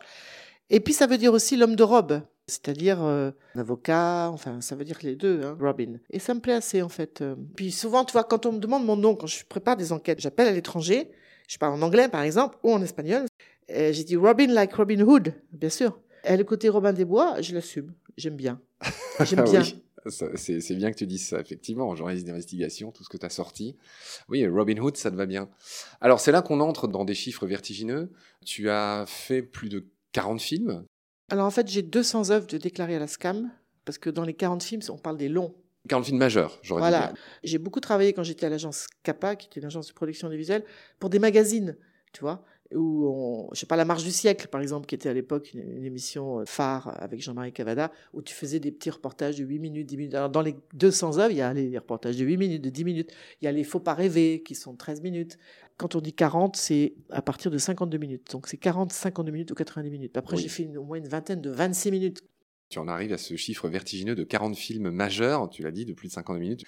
Et 0.70 0.80
puis 0.80 0.94
ça 0.94 1.08
veut 1.08 1.18
dire 1.18 1.34
aussi 1.34 1.56
l'homme 1.56 1.76
de 1.76 1.84
robe, 1.84 2.22
c'est-à-dire 2.48 3.04
euh, 3.04 3.32
un 3.56 3.60
avocat, 3.60 4.30
enfin 4.32 4.62
ça 4.62 4.76
veut 4.76 4.86
dire 4.86 5.00
les 5.04 5.16
deux, 5.16 5.42
hein, 5.44 5.58
Robin. 5.60 6.00
Et 6.12 6.20
ça 6.20 6.34
me 6.34 6.40
plaît 6.40 6.54
assez 6.54 6.82
en 6.82 6.90
fait. 6.90 7.22
Euh. 7.22 7.36
Puis 7.56 7.72
souvent, 7.72 8.06
tu 8.06 8.14
vois, 8.14 8.24
quand 8.24 8.46
on 8.46 8.54
me 8.54 8.60
demande 8.60 8.86
mon 8.86 8.96
nom, 8.96 9.16
quand 9.16 9.28
je 9.28 9.46
prépare 9.46 9.78
des 9.78 9.92
enquêtes, 9.92 10.20
j'appelle 10.20 10.48
à 10.48 10.52
l'étranger, 10.52 11.10
je 11.48 11.58
parle 11.58 11.74
en 11.74 11.82
anglais 11.82 12.08
par 12.08 12.22
exemple, 12.22 12.58
ou 12.64 12.72
en 12.72 12.82
espagnol, 12.82 13.26
j'ai 13.70 14.04
dit 14.04 14.16
Robin 14.16 14.48
like 14.48 14.74
Robin 14.74 15.02
Hood, 15.02 15.34
bien 15.52 15.70
sûr. 15.70 16.00
Et 16.24 16.38
le 16.38 16.44
côté 16.44 16.70
Robin 16.70 16.94
des 16.94 17.06
Bois, 17.06 17.42
je 17.42 17.54
l'assume, 17.54 17.94
j'aime 18.18 18.36
bien. 18.36 18.60
J'aime 19.26 19.44
bien. 19.44 19.64
C'est 20.08 20.76
bien 20.76 20.92
que 20.92 20.98
tu 20.98 21.06
dises 21.06 21.28
ça, 21.28 21.40
effectivement, 21.40 21.90
en 21.90 21.96
journaliste 21.96 22.26
d'investigation, 22.26 22.92
tout 22.92 23.04
ce 23.04 23.10
que 23.10 23.18
tu 23.18 23.26
as 23.26 23.30
sorti. 23.30 23.76
Oui, 24.30 24.48
Robin 24.48 24.78
Hood, 24.78 24.96
ça 24.96 25.12
te 25.12 25.16
va 25.16 25.26
bien. 25.26 25.50
Alors, 26.02 26.20
c'est 26.20 26.32
là 26.32 26.42
qu'on 26.42 26.62
entre 26.62 26.88
dans 26.88 27.04
des 27.04 27.14
chiffres 27.14 27.46
vertigineux. 27.46 28.12
Tu 28.46 28.70
as 28.70 29.04
fait 29.08 29.42
plus 29.42 29.70
de 29.70 29.86
40 30.12 30.42
films? 30.42 30.86
Alors 31.32 31.46
en 31.46 31.52
fait, 31.52 31.68
j'ai 31.68 31.82
200 31.82 32.32
œuvres 32.32 32.48
de 32.48 32.58
déclarées 32.58 32.96
à 32.96 33.00
la 33.00 33.08
SCAM, 33.08 33.52
parce 33.86 33.98
que 33.98 34.10
dans 34.10 34.24
les 34.24 34.34
40 34.34 34.64
films, 34.64 34.82
on 34.90 34.98
parle 34.98 35.18
des 35.18 35.30
longs. 35.30 35.54
40 35.88 36.06
films 36.06 36.18
majeurs, 36.18 36.60
j'aurais 36.62 36.82
voilà. 36.82 37.14
J'ai 37.44 37.58
beaucoup 37.58 37.80
travaillé 37.80 38.14
quand 38.14 38.24
j'étais 38.24 38.46
à 38.46 38.50
l'agence 38.50 38.88
CAPA, 39.04 39.36
qui 39.36 39.48
était 39.48 39.60
une 39.60 39.68
agence 39.68 39.88
de 39.88 39.94
production 39.94 40.30
visuelle, 40.30 40.64
pour 41.00 41.10
des 41.10 41.20
magazines, 41.20 41.78
tu 42.12 42.22
vois 42.22 42.44
où 42.76 43.08
on, 43.08 43.50
je 43.54 43.60
sais 43.60 43.66
pas, 43.66 43.76
La 43.76 43.86
Marche 43.86 44.04
du 44.04 44.12
siècle, 44.12 44.48
par 44.48 44.62
exemple, 44.62 44.86
qui 44.86 44.96
était 44.96 45.10
à 45.10 45.14
l'époque 45.14 45.52
une, 45.54 45.86
émission 45.86 46.40
euh, 46.40 46.46
phare 46.46 46.94
avec 47.02 47.22
Jean-Marie 47.22 47.52
Cavada, 47.52 47.92
où 48.14 48.22
tu 48.22 48.34
faisais 48.34 48.60
des 48.60 48.72
petits 48.72 48.92
reportages 48.92 49.38
de 49.38 49.44
8 49.44 49.60
minutes, 49.60 49.88
10 49.88 49.98
minutes. 49.98 50.14
Alors, 50.14 50.30
dans 50.30 50.42
les 50.42 50.56
200 50.74 51.18
œuvres, 51.18 51.32
il 51.32 51.38
y 51.38 51.42
a 51.42 51.52
les 51.54 51.78
reportages 51.78 52.18
de 52.18 52.26
8 52.26 52.38
minutes, 52.38 52.62
de 52.62 52.70
10 52.70 52.84
minutes. 52.84 53.12
Il 53.42 53.46
y 53.46 53.48
a 53.48 53.52
les 53.52 53.64
Faux 53.64 53.80
pas 53.80 53.96
rêver, 53.96 54.44
qui 54.44 54.54
sont 54.54 54.76
13 54.76 55.02
minutes. 55.02 55.38
Quand 55.80 55.96
on 55.96 56.02
dit 56.02 56.14
40, 56.14 56.56
c'est 56.56 56.94
à 57.10 57.22
partir 57.22 57.50
de 57.50 57.58
52 57.58 57.98
minutes. 57.98 58.32
Donc, 58.32 58.48
c'est 58.48 58.58
40, 58.58 58.92
52 58.92 59.32
minutes 59.32 59.52
ou 59.52 59.56
90 59.56 59.90
minutes. 59.90 60.18
Après, 60.18 60.38
j'ai 60.38 60.50
fait 60.50 60.78
au 60.78 60.84
moins 60.84 60.98
une 60.98 61.08
vingtaine 61.08 61.42
de 61.42 61.50
26 61.50 61.92
minutes 61.92 62.24
tu 62.70 62.78
en 62.78 62.88
arrives 62.88 63.12
à 63.14 63.18
ce 63.18 63.36
chiffre 63.36 63.68
vertigineux 63.68 64.14
de 64.14 64.24
40 64.24 64.56
films 64.56 64.92
majeurs, 64.92 65.50
tu 65.50 65.64
l'as 65.64 65.72
dit, 65.72 65.86
de 65.86 65.94
plus 65.94 66.08
de 66.08 66.14
50 66.14 66.38
minutes. 66.40 66.66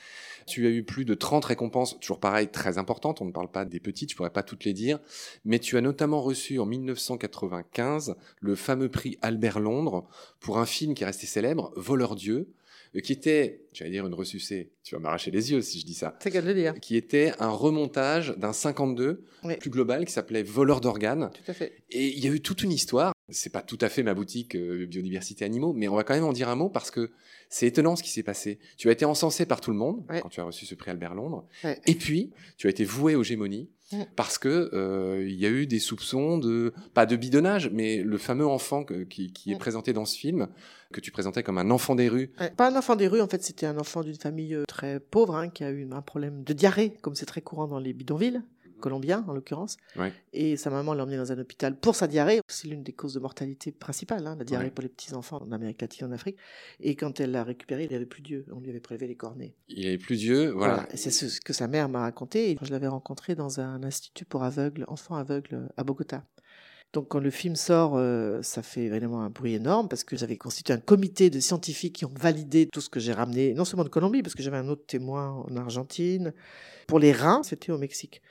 Tu 0.48 0.66
as 0.66 0.72
eu 0.72 0.84
plus 0.84 1.06
de 1.06 1.14
30 1.14 1.46
récompenses, 1.46 2.00
toujours 2.00 2.20
pareil, 2.20 2.48
très 2.48 2.80
importantes. 2.80 3.22
On 3.22 3.26
ne 3.26 3.32
parle 3.32 3.52
pas 3.52 3.66
des 3.66 3.80
petites, 3.80 4.10
je 4.10 4.16
pourrais 4.16 4.32
pas 4.32 4.42
toutes 4.42 4.66
les 4.66 4.74
dire. 4.74 5.00
Mais 5.46 5.60
tu 5.60 5.78
as 5.78 5.82
notamment 5.82 6.22
reçu 6.22 6.58
en 6.58 6.66
1995 6.66 8.16
le 8.40 8.56
fameux 8.56 8.90
prix 8.90 9.20
Albert 9.22 9.60
Londres 9.60 10.08
pour 10.40 10.58
un 10.58 10.66
film 10.66 10.96
qui 10.96 11.04
est 11.04 11.06
resté 11.06 11.28
célèbre, 11.28 11.72
Voleur 11.76 12.16
Dieu, 12.16 12.52
qui 13.00 13.14
était, 13.14 13.62
j'allais 13.72 13.92
dire 13.92 14.06
une 14.06 14.14
ressucée, 14.14 14.72
tu 14.84 14.96
vas 14.96 15.02
m'arracher 15.02 15.32
les 15.32 15.52
yeux 15.52 15.62
si 15.62 15.80
je 15.80 15.86
dis 15.86 15.94
ça. 15.94 16.18
C'est 16.20 16.30
qu'à 16.30 16.42
le 16.42 16.54
dire. 16.54 16.74
Qui 16.82 16.98
était 16.98 17.32
un 17.40 17.50
remontage 17.50 18.36
d'un 18.38 18.52
52 18.52 19.24
plus 19.60 19.70
global 19.70 20.06
qui 20.06 20.12
s'appelait 20.12 20.44
Voleur 20.44 20.82
d'organes. 20.82 21.32
Tout 21.34 21.52
à 21.52 21.54
fait. 21.54 21.74
Et 21.90 22.08
il 22.08 22.24
y 22.24 22.28
a 22.28 22.32
eu 22.32 22.42
toute 22.42 22.64
une 22.64 22.72
histoire. 22.72 23.14
C'est 23.30 23.52
pas 23.52 23.62
tout 23.62 23.78
à 23.80 23.88
fait 23.88 24.04
ma 24.04 24.14
boutique 24.14 24.56
euh, 24.56 24.86
biodiversité 24.88 25.46
animaux, 25.46 25.72
mais 25.72 25.88
on 25.88 25.96
va 25.96 26.04
quand 26.04 26.14
même 26.14 26.26
en 26.26 26.34
dire 26.34 26.50
un 26.50 26.56
mot 26.56 26.68
parce 26.68 26.92
que 26.92 27.12
c'est 27.50 27.66
étonnant 27.66 27.96
ce 27.96 28.04
qui 28.04 28.10
s'est 28.10 28.24
passé. 28.24 28.60
Tu 28.78 28.90
as 28.90 28.92
été 28.92 29.06
encensé 29.06 29.46
par 29.46 29.62
tout 29.62 29.72
le 29.72 29.78
monde 29.78 30.06
quand 30.22 30.30
tu 30.30 30.42
as 30.42 30.44
reçu 30.44 30.66
ce 30.66 30.76
prix 30.76 30.92
Albert 30.92 31.16
Londres. 31.16 31.48
Et 31.86 31.96
puis, 31.96 32.32
tu 32.58 32.68
as 32.68 32.70
été 32.70 32.84
voué 32.84 33.16
aux 33.16 33.24
gémonies 33.24 33.70
parce 34.16 34.38
que 34.38 34.70
euh, 34.74 35.26
il 35.28 35.36
y 35.36 35.46
a 35.46 35.50
eu 35.50 35.68
des 35.68 35.80
soupçons 35.80 36.38
de 36.38 36.74
pas 36.94 37.06
de 37.06 37.16
bidonnage, 37.16 37.70
mais 37.72 37.98
le 38.04 38.18
fameux 38.18 38.48
enfant 38.48 38.84
qui, 38.84 39.32
est 39.48 39.60
présenté 39.60 39.94
dans 39.94 40.06
ce 40.06 40.18
film 40.18 40.48
que 40.92 41.00
tu 41.00 41.12
présentais 41.12 41.44
comme 41.44 41.58
un 41.58 41.72
enfant 41.72 41.96
des 41.96 42.10
rues. 42.10 42.32
Pas 42.58 42.70
un 42.70 42.76
enfant 42.76 42.96
des 42.96 43.08
rues, 43.08 43.22
en 43.22 43.28
fait, 43.28 43.44
c'était 43.44 43.66
un 43.66 43.78
enfant 43.78 44.02
d'une 44.02 44.16
famille 44.16 44.56
euh, 44.56 44.66
très 44.68 45.00
pauvre 45.00 45.36
hein, 45.36 45.50
qui 45.50 45.64
a 45.64 45.72
eu 45.72 45.88
un 45.92 46.02
problème 46.02 46.44
de 46.44 46.54
diarrhée, 46.54 46.98
comme 47.02 47.16
c'est 47.16 47.26
très 47.26 47.42
courant 47.42 47.68
dans 47.68 47.80
les 47.80 47.94
bidonvilles 47.94 48.42
colombien 48.82 49.24
en 49.28 49.34
l'occurrence. 49.34 49.78
Et 50.34 50.58
sa 50.58 50.70
maman 50.70 50.94
l'a 50.94 51.04
emmené 51.04 51.18
dans 51.18 51.32
un 51.32 51.40
hôpital 51.40 51.78
pour 51.78 51.96
sa 51.96 52.08
diarrhée. 52.08 52.42
C'est 52.48 52.68
l'une 52.68 52.84
des 52.84 52.92
causes 52.92 53.14
de 53.14 53.20
mortalité 53.20 53.72
principales, 53.72 54.28
hein, 54.28 54.36
la 54.38 54.44
diarrhée 54.44 54.72
pour 54.72 54.82
les 54.82 54.90
petits 54.90 55.14
enfants 55.14 55.42
en 55.42 55.52
Amérique 55.52 55.82
latine, 55.82 56.08
en 56.08 56.12
Afrique. 56.12 56.38
Et 56.82 56.96
quand 56.96 57.20
elle 57.20 57.32
l'a 57.32 57.44
récupéré, 57.44 57.88
il 57.90 57.96
avait 57.96 58.06
plus 58.06 58.22
d'yeux. 58.22 58.46
On 58.52 58.60
lui 58.60 58.70
avait 58.70 58.82
prélevé 58.82 59.08
les 59.08 59.16
cornets. 59.16 59.56
Il 59.70 59.88
avait 59.88 59.98
plus 59.98 60.18
d'yeux, 60.18 60.50
voilà. 60.50 60.88
C'est 60.96 61.12
ce 61.12 61.40
que 61.40 61.54
sa 61.54 61.68
mère 61.68 61.88
m'a 61.88 62.02
raconté. 62.02 62.58
je 62.62 62.72
l'avais 62.72 62.88
rencontré 62.88 63.36
dans 63.36 63.60
un 63.60 63.84
institut 63.84 64.26
pour 64.26 64.44
aveugles, 64.44 64.84
enfants 64.88 65.16
aveugles 65.16 65.70
à 65.78 65.84
Bogota. 65.84 66.26
Donc 66.94 67.08
quand 67.08 67.20
le 67.20 67.30
film 67.30 67.56
sort, 67.56 67.94
euh, 67.96 68.42
ça 68.42 68.62
fait 68.62 68.90
vraiment 68.90 69.22
un 69.22 69.30
bruit 69.30 69.54
énorme 69.54 69.88
parce 69.88 70.04
que 70.04 70.18
j'avais 70.18 70.36
constitué 70.36 70.74
un 70.74 70.80
comité 70.80 71.30
de 71.30 71.40
scientifiques 71.40 71.96
qui 71.96 72.06
ont 72.06 72.14
validé 72.20 72.68
tout 72.68 72.82
ce 72.82 72.90
que 72.90 73.00
j'ai 73.00 73.14
ramené, 73.14 73.54
non 73.54 73.64
seulement 73.64 73.86
de 73.86 73.90
Colombie, 73.90 74.22
parce 74.22 74.36
que 74.36 74.44
j'avais 74.44 74.58
un 74.58 74.68
autre 74.68 74.86
témoin 74.86 75.46
en 75.48 75.56
Argentine. 75.56 76.34
Pour 76.88 77.00
les 77.00 77.14
reins, 77.14 77.44
c'était 77.44 77.72
au 77.72 77.78
Mexique. 77.78 78.22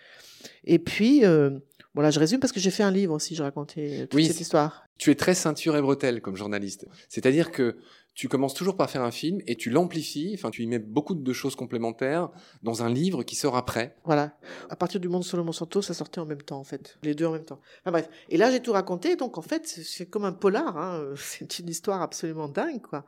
Et 0.65 0.79
puis, 0.79 1.25
euh, 1.25 1.59
voilà, 1.95 2.11
je 2.11 2.21
résume 2.21 2.39
parce 2.39 2.53
que 2.53 2.61
j'ai 2.61 2.71
fait 2.71 2.83
un 2.83 2.91
livre 2.91 3.15
aussi, 3.15 3.35
je 3.35 3.43
racontais 3.43 4.07
toute 4.09 4.23
cette 4.23 4.41
histoire. 4.41 4.85
Tu 4.99 5.11
es 5.11 5.15
très 5.15 5.35
ceinture 5.35 5.77
et 5.77 5.83
bretelle 5.83 6.21
comme 6.21 6.37
journaliste. 6.37 6.87
C'est-à-dire 7.09 7.51
que 7.51 7.79
tu 8.21 8.29
commences 8.29 8.53
toujours 8.53 8.77
par 8.77 8.91
faire 8.91 9.01
un 9.01 9.11
film 9.11 9.41
et 9.47 9.57
tu 9.57 9.71
l'amplifies, 9.71 10.33
enfin 10.35 10.51
tu 10.51 10.63
y 10.63 10.67
mets 10.67 10.79
beaucoup 10.79 11.15
de 11.15 11.33
choses 11.33 11.57
complémentaires 11.57 12.29
dans 12.63 12.83
un 12.83 12.91
livre 12.91 13.23
qui 13.23 13.35
sort 13.35 13.57
après. 13.57 13.97
Voilà. 14.05 14.37
À 14.69 14.77
partir 14.77 15.01
du 15.01 15.09
monde 15.09 15.25
solo 15.25 15.43
Monsanto, 15.43 15.81
ça 15.81 15.95
sortait 15.95 16.21
en 16.21 16.27
même 16.27 16.43
temps 16.43 16.59
en 16.59 16.65
fait, 16.65 16.99
les 17.03 17.15
deux 17.15 17.25
en 17.25 17.33
même 17.33 17.47
temps. 17.47 17.63
Enfin 17.81 17.93
bref. 17.93 18.11
Et 18.29 18.37
là 18.37 18.51
j'ai 18.51 18.61
tout 18.61 18.73
raconté, 18.73 19.17
donc 19.17 19.39
en 19.39 19.41
fait 19.41 19.67
c'est 19.67 20.05
comme 20.05 20.27
un 20.27 20.33
polar, 20.33 20.77
hein. 20.77 21.03
c'est 21.17 21.61
une 21.61 21.71
histoire 21.71 22.03
absolument 22.03 22.47
dingue 22.47 22.83
quoi. 22.83 23.07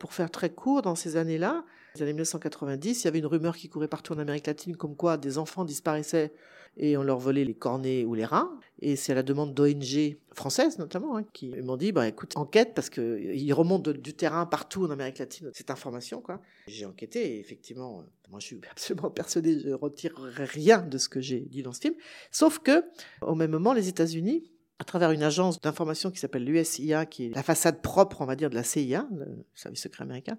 Pour 0.00 0.14
faire 0.14 0.30
très 0.30 0.48
court, 0.48 0.80
dans 0.80 0.94
ces 0.94 1.16
années-là, 1.16 1.66
les 1.96 2.02
années 2.02 2.14
1990, 2.14 3.02
il 3.02 3.04
y 3.04 3.08
avait 3.08 3.18
une 3.18 3.26
rumeur 3.26 3.58
qui 3.58 3.68
courait 3.68 3.86
partout 3.86 4.14
en 4.14 4.18
Amérique 4.18 4.46
latine 4.46 4.76
comme 4.76 4.96
quoi 4.96 5.18
des 5.18 5.36
enfants 5.36 5.66
disparaissaient 5.66 6.32
et 6.76 6.96
on 6.96 7.02
leur 7.02 7.18
volait 7.18 7.44
les 7.44 7.54
cornets 7.54 8.04
ou 8.04 8.14
les 8.14 8.24
reins. 8.24 8.58
Et 8.80 8.96
c'est 8.96 9.12
à 9.12 9.14
la 9.14 9.22
demande 9.22 9.54
d'ONG 9.54 10.16
françaises 10.32 10.78
notamment 10.78 11.16
hein, 11.16 11.24
qui 11.32 11.50
m'ont 11.62 11.76
dit 11.76 11.92
bah 11.92 12.08
écoute 12.08 12.36
enquête 12.36 12.72
parce 12.74 12.90
que 12.90 13.20
il 13.20 13.52
remonte 13.52 13.88
du 13.88 14.14
terrain 14.14 14.46
partout 14.46 14.84
en 14.84 14.90
Amérique 14.90 15.18
latine 15.18 15.50
cette 15.54 15.70
information 15.70 16.20
quoi. 16.20 16.40
J'ai 16.66 16.84
enquêté 16.84 17.36
et 17.36 17.40
effectivement 17.40 18.00
euh, 18.00 18.30
moi 18.30 18.40
je 18.40 18.46
suis 18.46 18.60
absolument 18.70 19.10
persuadé 19.10 19.60
je 19.60 19.70
retire 19.70 20.12
rien 20.36 20.82
de 20.82 20.98
ce 20.98 21.08
que 21.08 21.20
j'ai 21.20 21.40
dit 21.40 21.62
dans 21.62 21.72
ce 21.72 21.80
film 21.80 21.94
sauf 22.32 22.58
que 22.58 22.84
au 23.22 23.36
même 23.36 23.52
moment 23.52 23.72
les 23.72 23.88
États-Unis 23.88 24.50
à 24.78 24.84
travers 24.84 25.12
une 25.12 25.22
agence 25.22 25.60
d'information 25.60 26.10
qui 26.10 26.18
s'appelle 26.18 26.44
l'USIA, 26.44 27.06
qui 27.06 27.26
est 27.26 27.34
la 27.34 27.42
façade 27.42 27.80
propre, 27.80 28.20
on 28.20 28.26
va 28.26 28.34
dire, 28.36 28.50
de 28.50 28.54
la 28.54 28.64
CIA, 28.64 29.06
le 29.14 29.46
service 29.54 29.82
secret 29.82 30.02
américain, 30.02 30.36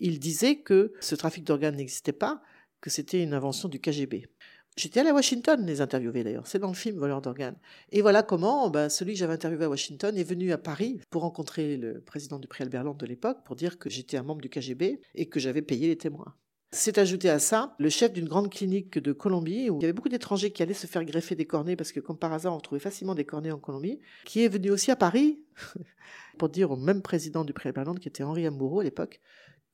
il 0.00 0.18
disait 0.18 0.56
que 0.56 0.92
ce 1.00 1.14
trafic 1.14 1.44
d'organes 1.44 1.76
n'existait 1.76 2.12
pas, 2.12 2.42
que 2.80 2.90
c'était 2.90 3.22
une 3.22 3.34
invention 3.34 3.68
du 3.68 3.80
KGB. 3.80 4.26
J'étais 4.78 5.00
allé 5.00 5.08
à 5.08 5.14
Washington 5.14 5.66
les 5.66 5.80
interviewer 5.80 6.22
d'ailleurs, 6.22 6.46
c'est 6.46 6.60
dans 6.60 6.68
le 6.68 6.74
film 6.74 6.98
Voleur 6.98 7.20
d'organes. 7.20 7.56
Et 7.90 8.00
voilà 8.00 8.22
comment 8.22 8.70
ben, 8.70 8.88
celui 8.88 9.14
que 9.14 9.18
j'avais 9.18 9.32
interviewé 9.32 9.64
à 9.64 9.68
Washington 9.68 10.16
est 10.16 10.22
venu 10.22 10.52
à 10.52 10.58
Paris 10.58 11.00
pour 11.10 11.22
rencontrer 11.22 11.76
le 11.76 12.00
président 12.00 12.38
du 12.38 12.46
prix 12.46 12.62
Albert 12.62 12.94
de 12.94 13.04
l'époque 13.04 13.38
pour 13.44 13.56
dire 13.56 13.80
que 13.80 13.90
j'étais 13.90 14.16
un 14.18 14.22
membre 14.22 14.40
du 14.40 14.48
KGB 14.48 15.00
et 15.16 15.26
que 15.26 15.40
j'avais 15.40 15.62
payé 15.62 15.88
les 15.88 15.98
témoins. 15.98 16.32
C'est 16.70 16.98
ajouté 16.98 17.28
à 17.28 17.40
ça 17.40 17.74
le 17.80 17.88
chef 17.88 18.12
d'une 18.12 18.28
grande 18.28 18.52
clinique 18.52 19.00
de 19.00 19.12
Colombie 19.12 19.68
où 19.68 19.78
il 19.78 19.82
y 19.82 19.84
avait 19.84 19.92
beaucoup 19.92 20.10
d'étrangers 20.10 20.52
qui 20.52 20.62
allaient 20.62 20.74
se 20.74 20.86
faire 20.86 21.04
greffer 21.04 21.34
des 21.34 21.46
cornets 21.46 21.74
parce 21.74 21.90
que 21.90 21.98
comme 21.98 22.16
par 22.16 22.32
hasard 22.32 22.54
on 22.54 22.60
trouvait 22.60 22.78
facilement 22.78 23.16
des 23.16 23.24
cornets 23.24 23.50
en 23.50 23.58
Colombie, 23.58 23.98
qui 24.26 24.44
est 24.44 24.48
venu 24.48 24.70
aussi 24.70 24.92
à 24.92 24.96
Paris 24.96 25.42
pour 26.38 26.50
dire 26.50 26.70
au 26.70 26.76
même 26.76 27.02
président 27.02 27.44
du 27.44 27.52
prix 27.52 27.70
Albert 27.70 27.94
qui 28.00 28.06
était 28.06 28.22
Henri 28.22 28.46
Amoureau 28.46 28.78
à 28.78 28.84
l'époque 28.84 29.20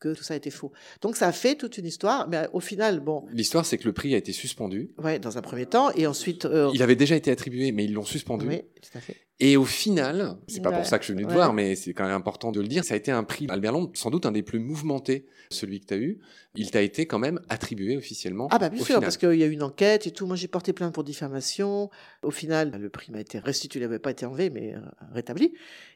que 0.04 0.14
tout 0.14 0.22
ça 0.22 0.36
était 0.36 0.50
faux. 0.50 0.72
Donc 1.00 1.16
ça 1.16 1.28
a 1.28 1.32
fait 1.32 1.54
toute 1.54 1.78
une 1.78 1.86
histoire, 1.86 2.28
mais 2.28 2.46
au 2.52 2.60
final, 2.60 3.00
bon. 3.00 3.24
L'histoire, 3.32 3.64
c'est 3.64 3.78
que 3.78 3.84
le 3.84 3.92
prix 3.92 4.14
a 4.14 4.18
été 4.18 4.32
suspendu. 4.32 4.90
Ouais, 5.02 5.18
dans 5.18 5.38
un 5.38 5.42
premier 5.42 5.66
temps, 5.66 5.90
et 5.92 6.06
ensuite. 6.06 6.44
Euh, 6.44 6.70
il 6.74 6.82
avait 6.82 6.96
déjà 6.96 7.16
été 7.16 7.30
attribué, 7.30 7.72
mais 7.72 7.84
ils 7.84 7.92
l'ont 7.94 8.04
suspendu. 8.04 8.46
Oui, 8.46 8.62
tout 8.82 8.98
à 8.98 9.00
fait. 9.00 9.16
Et 9.40 9.56
au 9.56 9.64
final, 9.64 10.36
c'est 10.46 10.62
pas 10.62 10.70
pour 10.70 10.86
ça 10.86 10.96
que 10.96 11.02
je 11.02 11.06
suis 11.06 11.14
venu 11.14 11.26
te 11.26 11.32
voir, 11.32 11.52
mais 11.52 11.74
c'est 11.74 11.92
quand 11.92 12.04
même 12.04 12.14
important 12.14 12.52
de 12.52 12.60
le 12.60 12.68
dire, 12.68 12.84
ça 12.84 12.94
a 12.94 12.96
été 12.96 13.10
un 13.10 13.24
prix 13.24 13.46
Albert 13.50 13.72
Londres, 13.72 13.90
sans 13.94 14.10
doute 14.10 14.26
un 14.26 14.32
des 14.32 14.44
plus 14.44 14.60
mouvementés, 14.60 15.26
celui 15.50 15.80
que 15.80 15.86
tu 15.86 15.94
as 15.94 15.96
eu. 15.96 16.20
Il 16.54 16.70
t'a 16.70 16.82
été 16.82 17.06
quand 17.06 17.18
même 17.18 17.40
attribué 17.48 17.96
officiellement. 17.96 18.46
Ah 18.52 18.60
bah 18.60 18.68
bien 18.68 18.84
sûr, 18.84 19.00
parce 19.00 19.16
qu'il 19.16 19.34
y 19.34 19.42
a 19.42 19.46
eu 19.46 19.50
une 19.50 19.64
enquête 19.64 20.06
et 20.06 20.12
tout. 20.12 20.26
Moi 20.26 20.36
j'ai 20.36 20.46
porté 20.46 20.72
plainte 20.72 20.94
pour 20.94 21.02
diffamation. 21.02 21.90
Au 22.22 22.30
final, 22.30 22.78
le 22.78 22.88
prix 22.90 23.10
m'a 23.10 23.20
été 23.20 23.40
restitué, 23.40 23.80
il 23.80 23.82
n'avait 23.82 23.98
pas 23.98 24.12
été 24.12 24.24
enlevé, 24.24 24.50
mais 24.50 24.74
euh, 24.74 24.80
rétabli. 25.12 25.52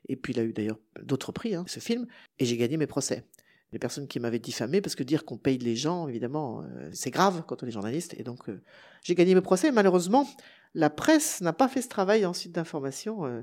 Et 0.08 0.16
puis 0.16 0.32
il 0.32 0.40
a 0.40 0.42
eu 0.42 0.52
d'ailleurs 0.52 0.80
d'autres 1.00 1.30
prix, 1.30 1.54
hein, 1.54 1.64
ce 1.68 1.78
film, 1.78 2.06
et 2.40 2.44
j'ai 2.44 2.56
gagné 2.56 2.76
mes 2.76 2.88
procès 2.88 3.24
les 3.72 3.78
personnes 3.78 4.06
qui 4.06 4.18
m'avaient 4.20 4.38
diffamé, 4.38 4.80
parce 4.80 4.94
que 4.94 5.02
dire 5.02 5.25
qu'on 5.25 5.37
paye 5.37 5.58
les 5.58 5.76
gens, 5.76 6.08
évidemment, 6.08 6.62
euh, 6.62 6.88
c'est 6.92 7.10
grave 7.10 7.42
quand 7.46 7.62
on 7.62 7.66
est 7.66 7.70
journaliste. 7.70 8.14
Et 8.18 8.22
donc, 8.22 8.48
euh, 8.48 8.62
j'ai 9.02 9.14
gagné 9.14 9.34
mes 9.34 9.40
procès. 9.40 9.70
Malheureusement, 9.72 10.26
la 10.75 10.90
presse 10.90 11.40
n'a 11.40 11.52
pas 11.52 11.68
fait 11.68 11.82
ce 11.82 11.88
travail 11.88 12.25
ensuite 12.25 12.52
d'information 12.52 13.26
euh, 13.26 13.42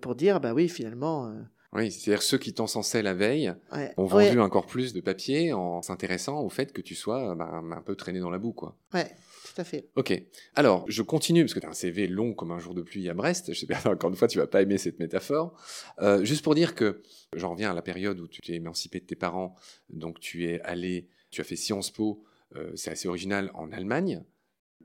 pour 0.00 0.14
dire, 0.14 0.40
bah 0.40 0.52
oui, 0.52 0.68
finalement. 0.68 1.32
oui, 1.72 1.90
c'est-à-dire 1.90 2.22
ceux 2.22 2.38
qui 2.38 2.52
t'encensaient 2.52 3.02
la 3.02 3.14
veille 3.14 3.54
ont 3.96 4.06
vendu 4.06 4.40
encore 4.40 4.66
plus 4.66 4.92
de 4.92 5.00
papier 5.00 5.52
en 5.52 5.80
s'intéressant 5.80 6.40
au 6.40 6.50
fait 6.50 6.72
que 6.72 6.82
tu 6.82 6.94
sois 6.94 7.34
bah, 7.34 7.50
un 7.52 7.82
peu 7.82 7.94
traîné 7.94 8.20
dans 8.20 8.30
la 8.30 8.38
boue, 8.38 8.52
quoi. 8.52 8.76
Ouais 8.92 9.10
tout 9.44 9.60
à 9.60 9.64
fait. 9.64 9.88
Ok. 9.96 10.12
Alors, 10.54 10.84
je 10.88 11.02
continue, 11.02 11.42
parce 11.42 11.54
que 11.54 11.60
tu 11.60 11.66
as 11.66 11.70
un 11.70 11.74
CV 11.74 12.06
long 12.06 12.34
comme 12.34 12.52
un 12.52 12.58
jour 12.58 12.74
de 12.74 12.82
pluie 12.82 13.08
à 13.08 13.14
Brest. 13.14 13.52
Je 13.52 13.58
sais 13.58 13.66
bien, 13.66 13.80
encore 13.84 14.10
une 14.10 14.16
fois, 14.16 14.28
tu 14.28 14.38
vas 14.38 14.46
pas 14.46 14.62
aimer 14.62 14.78
cette 14.78 14.98
métaphore. 14.98 15.54
Euh, 16.00 16.24
juste 16.24 16.42
pour 16.42 16.54
dire 16.54 16.74
que 16.74 17.02
j'en 17.34 17.52
reviens 17.52 17.70
à 17.70 17.74
la 17.74 17.82
période 17.82 18.20
où 18.20 18.28
tu 18.28 18.40
t'es 18.40 18.54
émancipé 18.54 19.00
de 19.00 19.06
tes 19.06 19.16
parents. 19.16 19.54
Donc, 19.90 20.20
tu 20.20 20.46
es 20.46 20.60
allé, 20.60 21.08
tu 21.30 21.40
as 21.40 21.44
fait 21.44 21.56
Sciences 21.56 21.90
Po, 21.90 22.24
euh, 22.56 22.70
c'est 22.76 22.90
assez 22.90 23.08
original, 23.08 23.50
en 23.54 23.72
Allemagne. 23.72 24.24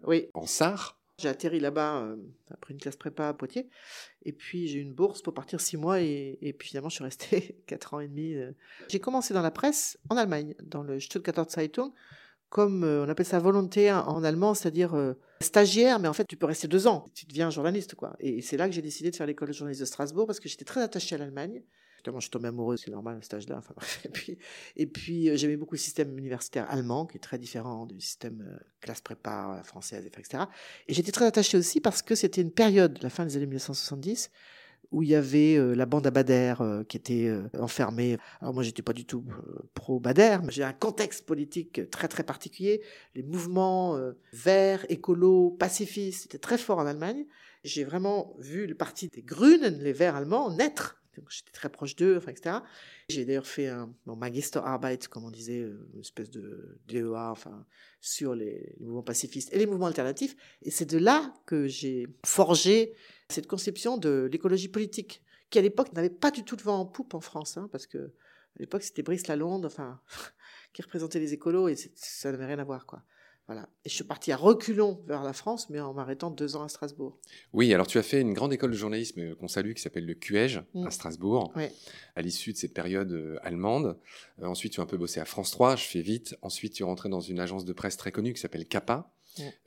Oui. 0.04 0.28
En 0.34 0.46
Sarre. 0.46 1.00
J'ai 1.20 1.30
atterri 1.30 1.60
là-bas 1.60 2.04
euh, 2.04 2.16
après 2.52 2.74
une 2.74 2.80
classe 2.80 2.96
prépa 2.96 3.28
à 3.28 3.34
Poitiers. 3.34 3.70
Et 4.24 4.34
puis, 4.34 4.68
j'ai 4.68 4.80
eu 4.80 4.82
une 4.82 4.94
bourse 4.94 5.22
pour 5.22 5.34
partir 5.34 5.62
six 5.62 5.78
mois. 5.78 6.02
Et, 6.02 6.38
et 6.42 6.54
puis, 6.54 6.70
finalement, 6.70 6.90
je 6.90 6.96
suis 6.96 7.04
resté 7.04 7.60
quatre 7.68 7.94
ans 7.94 8.00
et 8.00 8.08
demi. 8.08 8.36
J'ai 8.88 9.00
commencé 9.00 9.34
dans 9.34 9.42
la 9.42 9.52
presse 9.52 10.00
en 10.10 10.18
Allemagne, 10.18 10.56
dans 10.64 10.84
le 10.84 11.00
Stuttgarter 11.00 11.44
Zeitung 11.50 11.92
comme 12.50 12.84
euh, 12.84 13.06
on 13.06 13.10
appelle 13.10 13.25
ça 13.25 13.39
volonté 13.39 13.92
en 13.92 14.24
allemand, 14.24 14.54
c'est-à-dire 14.54 14.94
euh, 14.96 15.13
stagiaire, 15.42 16.00
mais 16.00 16.08
en 16.08 16.13
fait 16.13 16.25
tu 16.25 16.38
peux 16.38 16.46
rester 16.46 16.68
deux 16.68 16.88
ans, 16.88 17.06
tu 17.13 17.25
deviens 17.25 17.50
journaliste 17.50 17.96
quoi. 17.96 18.16
Et 18.20 18.42
c'est 18.42 18.58
là 18.58 18.68
que 18.68 18.74
j'ai 18.74 18.82
décidé 18.82 19.12
de 19.12 19.16
faire 19.16 19.27
l'école 19.27 19.50
de 19.50 19.54
journaliste 19.54 19.82
de 19.82 19.86
Strasbourg 19.86 20.27
parce 20.27 20.39
que 20.39 20.48
j'étais 20.48 20.66
très 20.66 20.82
attachée 20.82 21.16
à 21.16 21.18
l'Allemagne. 21.18 21.63
Évidemment, 22.00 22.20
je 22.20 22.25
suis 22.25 22.32
tombée 22.32 22.48
amoureuse, 22.48 22.84
c'est 22.86 22.92
normal, 22.92 23.18
à 23.18 23.22
ce 23.22 23.25
stage-là. 23.25 23.58
Enfin, 23.58 23.74
et 24.75 24.86
puis, 24.86 25.27
et 25.27 25.32
euh, 25.32 25.36
j'aimais 25.36 25.58
beaucoup 25.58 25.74
le 25.74 25.80
système 25.80 26.16
universitaire 26.18 26.70
allemand, 26.70 27.08
qui 27.08 27.18
est 27.18 27.20
très 27.22 27.39
différent 27.39 27.86
du 27.88 28.00
système 28.00 28.60
classe 28.82 29.01
prépa 29.01 29.62
française, 29.63 30.06
etc. 30.06 30.44
Et 30.88 30.94
j'étais 30.94 31.12
très 31.12 31.25
attachée 31.25 31.58
aussi 31.58 31.82
parce 31.82 32.04
que 32.04 32.13
c'était 32.13 32.42
une 32.42 32.51
période, 32.51 33.00
la 33.01 33.10
fin 33.10 33.25
des 33.25 33.36
années 33.36 33.48
1970, 33.48 34.30
où 34.91 35.03
il 35.03 35.10
y 35.10 35.15
avait 35.15 35.58
euh, 35.58 35.74
la 35.74 35.86
bande 35.86 36.08
à 36.08 36.12
Bader 36.12 36.56
euh, 36.62 36.84
qui 36.84 36.98
était 36.98 37.27
euh, 37.27 37.48
enfermée. 37.60 38.17
Alors 38.41 38.53
moi, 38.53 38.63
j'étais 38.63 38.82
pas 38.82 38.94
du 38.94 39.06
tout 39.06 39.25
pro 39.74 40.00
Bader, 40.00 40.39
mais 40.44 40.51
j'ai 40.51 40.63
un 40.63 40.74
contexte 40.74 41.25
politique 41.25 41.89
très 41.89 42.08
très 42.08 42.24
particulier. 42.24 42.82
Les 43.15 43.24
mouvements 43.24 44.00
verts, 44.34 44.86
écolos, 44.89 45.51
pacifistes 45.51 46.25
étaient 46.25 46.38
très 46.38 46.58
forts 46.58 46.79
en 46.79 46.86
Allemagne. 46.86 47.25
J'ai 47.63 47.84
vraiment 47.84 48.36
vu 48.39 48.67
le 48.67 48.75
parti 48.75 49.08
des 49.10 49.22
Grünen, 49.22 49.79
les 49.82 49.94
Verts 49.94 50.15
allemands, 50.15 50.56
naître. 50.56 51.01
J'étais 51.29 51.51
très 51.51 51.70
proche 51.70 51.96
d'eux, 51.96 52.17
enfin, 52.17 52.32
etc. 52.32 52.58
J'ai 53.10 53.25
d'ailleurs 53.25 53.48
fait 53.48 53.67
un 53.67 53.91
bon, 54.06 54.15
Magisterarbeit, 54.15 55.00
comme 55.10 55.25
on 55.25 55.32
disait, 55.32 55.62
une 55.94 56.00
espèce 56.00 56.29
de 56.29 56.79
DEA, 56.88 57.32
enfin, 57.32 57.65
sur 58.00 58.36
les, 58.36 58.75
les 58.79 58.86
mouvements 58.86 59.01
pacifistes 59.01 59.51
et 59.51 59.58
les 59.58 59.65
mouvements 59.65 59.88
alternatifs. 59.88 60.36
Et 60.62 60.70
c'est 60.70 60.86
de 60.86 61.00
là 61.00 61.34
que 61.48 61.67
j'ai 61.67 62.08
forgé 62.24 62.94
cette 63.29 63.48
conception 63.48 63.98
de 63.98 64.29
l'écologie 64.31 64.69
politique, 64.69 65.24
qui 65.50 65.60
à 65.60 65.62
l'époque 65.62 65.93
n'avait 65.93 66.10
pas 66.10 66.31
du 66.31 66.43
tout 66.43 66.55
de 66.55 66.62
vent 66.62 66.79
en 66.79 66.86
poupe 66.86 67.13
en 67.13 67.22
France, 67.22 67.57
hein, 67.57 67.69
parce 67.72 67.88
que 67.88 67.98
à 67.98 68.60
l'époque 68.60 68.84
c'était 68.84 69.03
Brice 69.03 69.27
Lalonde, 69.27 69.65
enfin, 69.65 70.01
qui 70.74 70.81
représentait 70.81 71.19
les 71.19 71.34
écolos, 71.34 71.67
et 71.67 71.75
ça 71.96 72.31
n'avait 72.31 72.46
rien 72.46 72.60
à 72.60 72.63
voir, 72.63 72.86
quoi. 72.86 73.03
Voilà. 73.48 73.69
Et 73.86 73.89
je 73.89 73.96
suis 73.96 74.03
parti 74.03 74.34
à 74.34 74.36
reculons 74.36 75.01
vers 75.07 75.24
la 75.24 75.31
France, 75.31 75.69
mais 75.69 75.79
en 75.79 75.93
m'arrêtant 75.93 76.29
deux 76.29 76.57
ans 76.57 76.63
à 76.63 76.67
Strasbourg. 76.67 77.17
Oui, 77.53 77.74
alors 77.74 77.88
tu 77.88 77.98
as 77.98 78.03
fait 78.03 78.19
une 78.19 78.34
grande 78.34 78.51
école 78.51 78.72
de 78.72 78.75
journalisme 78.75 79.36
qu'on 79.36 79.48
salue, 79.48 79.72
qui 79.72 79.81
s'appelle 79.81 80.05
le 80.05 80.15
QEJ, 80.15 80.57
à 80.57 80.63
mm. 80.74 80.91
Strasbourg, 80.91 81.53
à 82.15 82.22
l'issue 82.22 82.51
de 82.51 82.57
cette 82.57 82.74
période 82.74 83.13
euh, 83.13 83.38
allemande. 83.43 83.98
Euh, 84.41 84.48
ensuite, 84.48 84.74
tu 84.74 84.81
as 84.81 84.84
un 84.84 84.86
peu 84.86 84.98
bossé 84.98 85.22
à 85.22 85.25
France 85.25 85.51
3, 85.51 85.77
je 85.77 85.86
fais 85.86 86.01
vite. 86.01 86.36
Ensuite, 86.41 86.74
tu 86.74 86.84
es 86.84 86.86
rentré 86.86 87.07
dans 87.07 87.22
une 87.22 87.39
agence 87.39 87.63
de 87.63 87.72
presse 87.72 87.96
très 87.96 88.12
connue 88.12 88.34
qui 88.34 88.41
s'appelle 88.41 88.67
CAPA, 88.67 89.13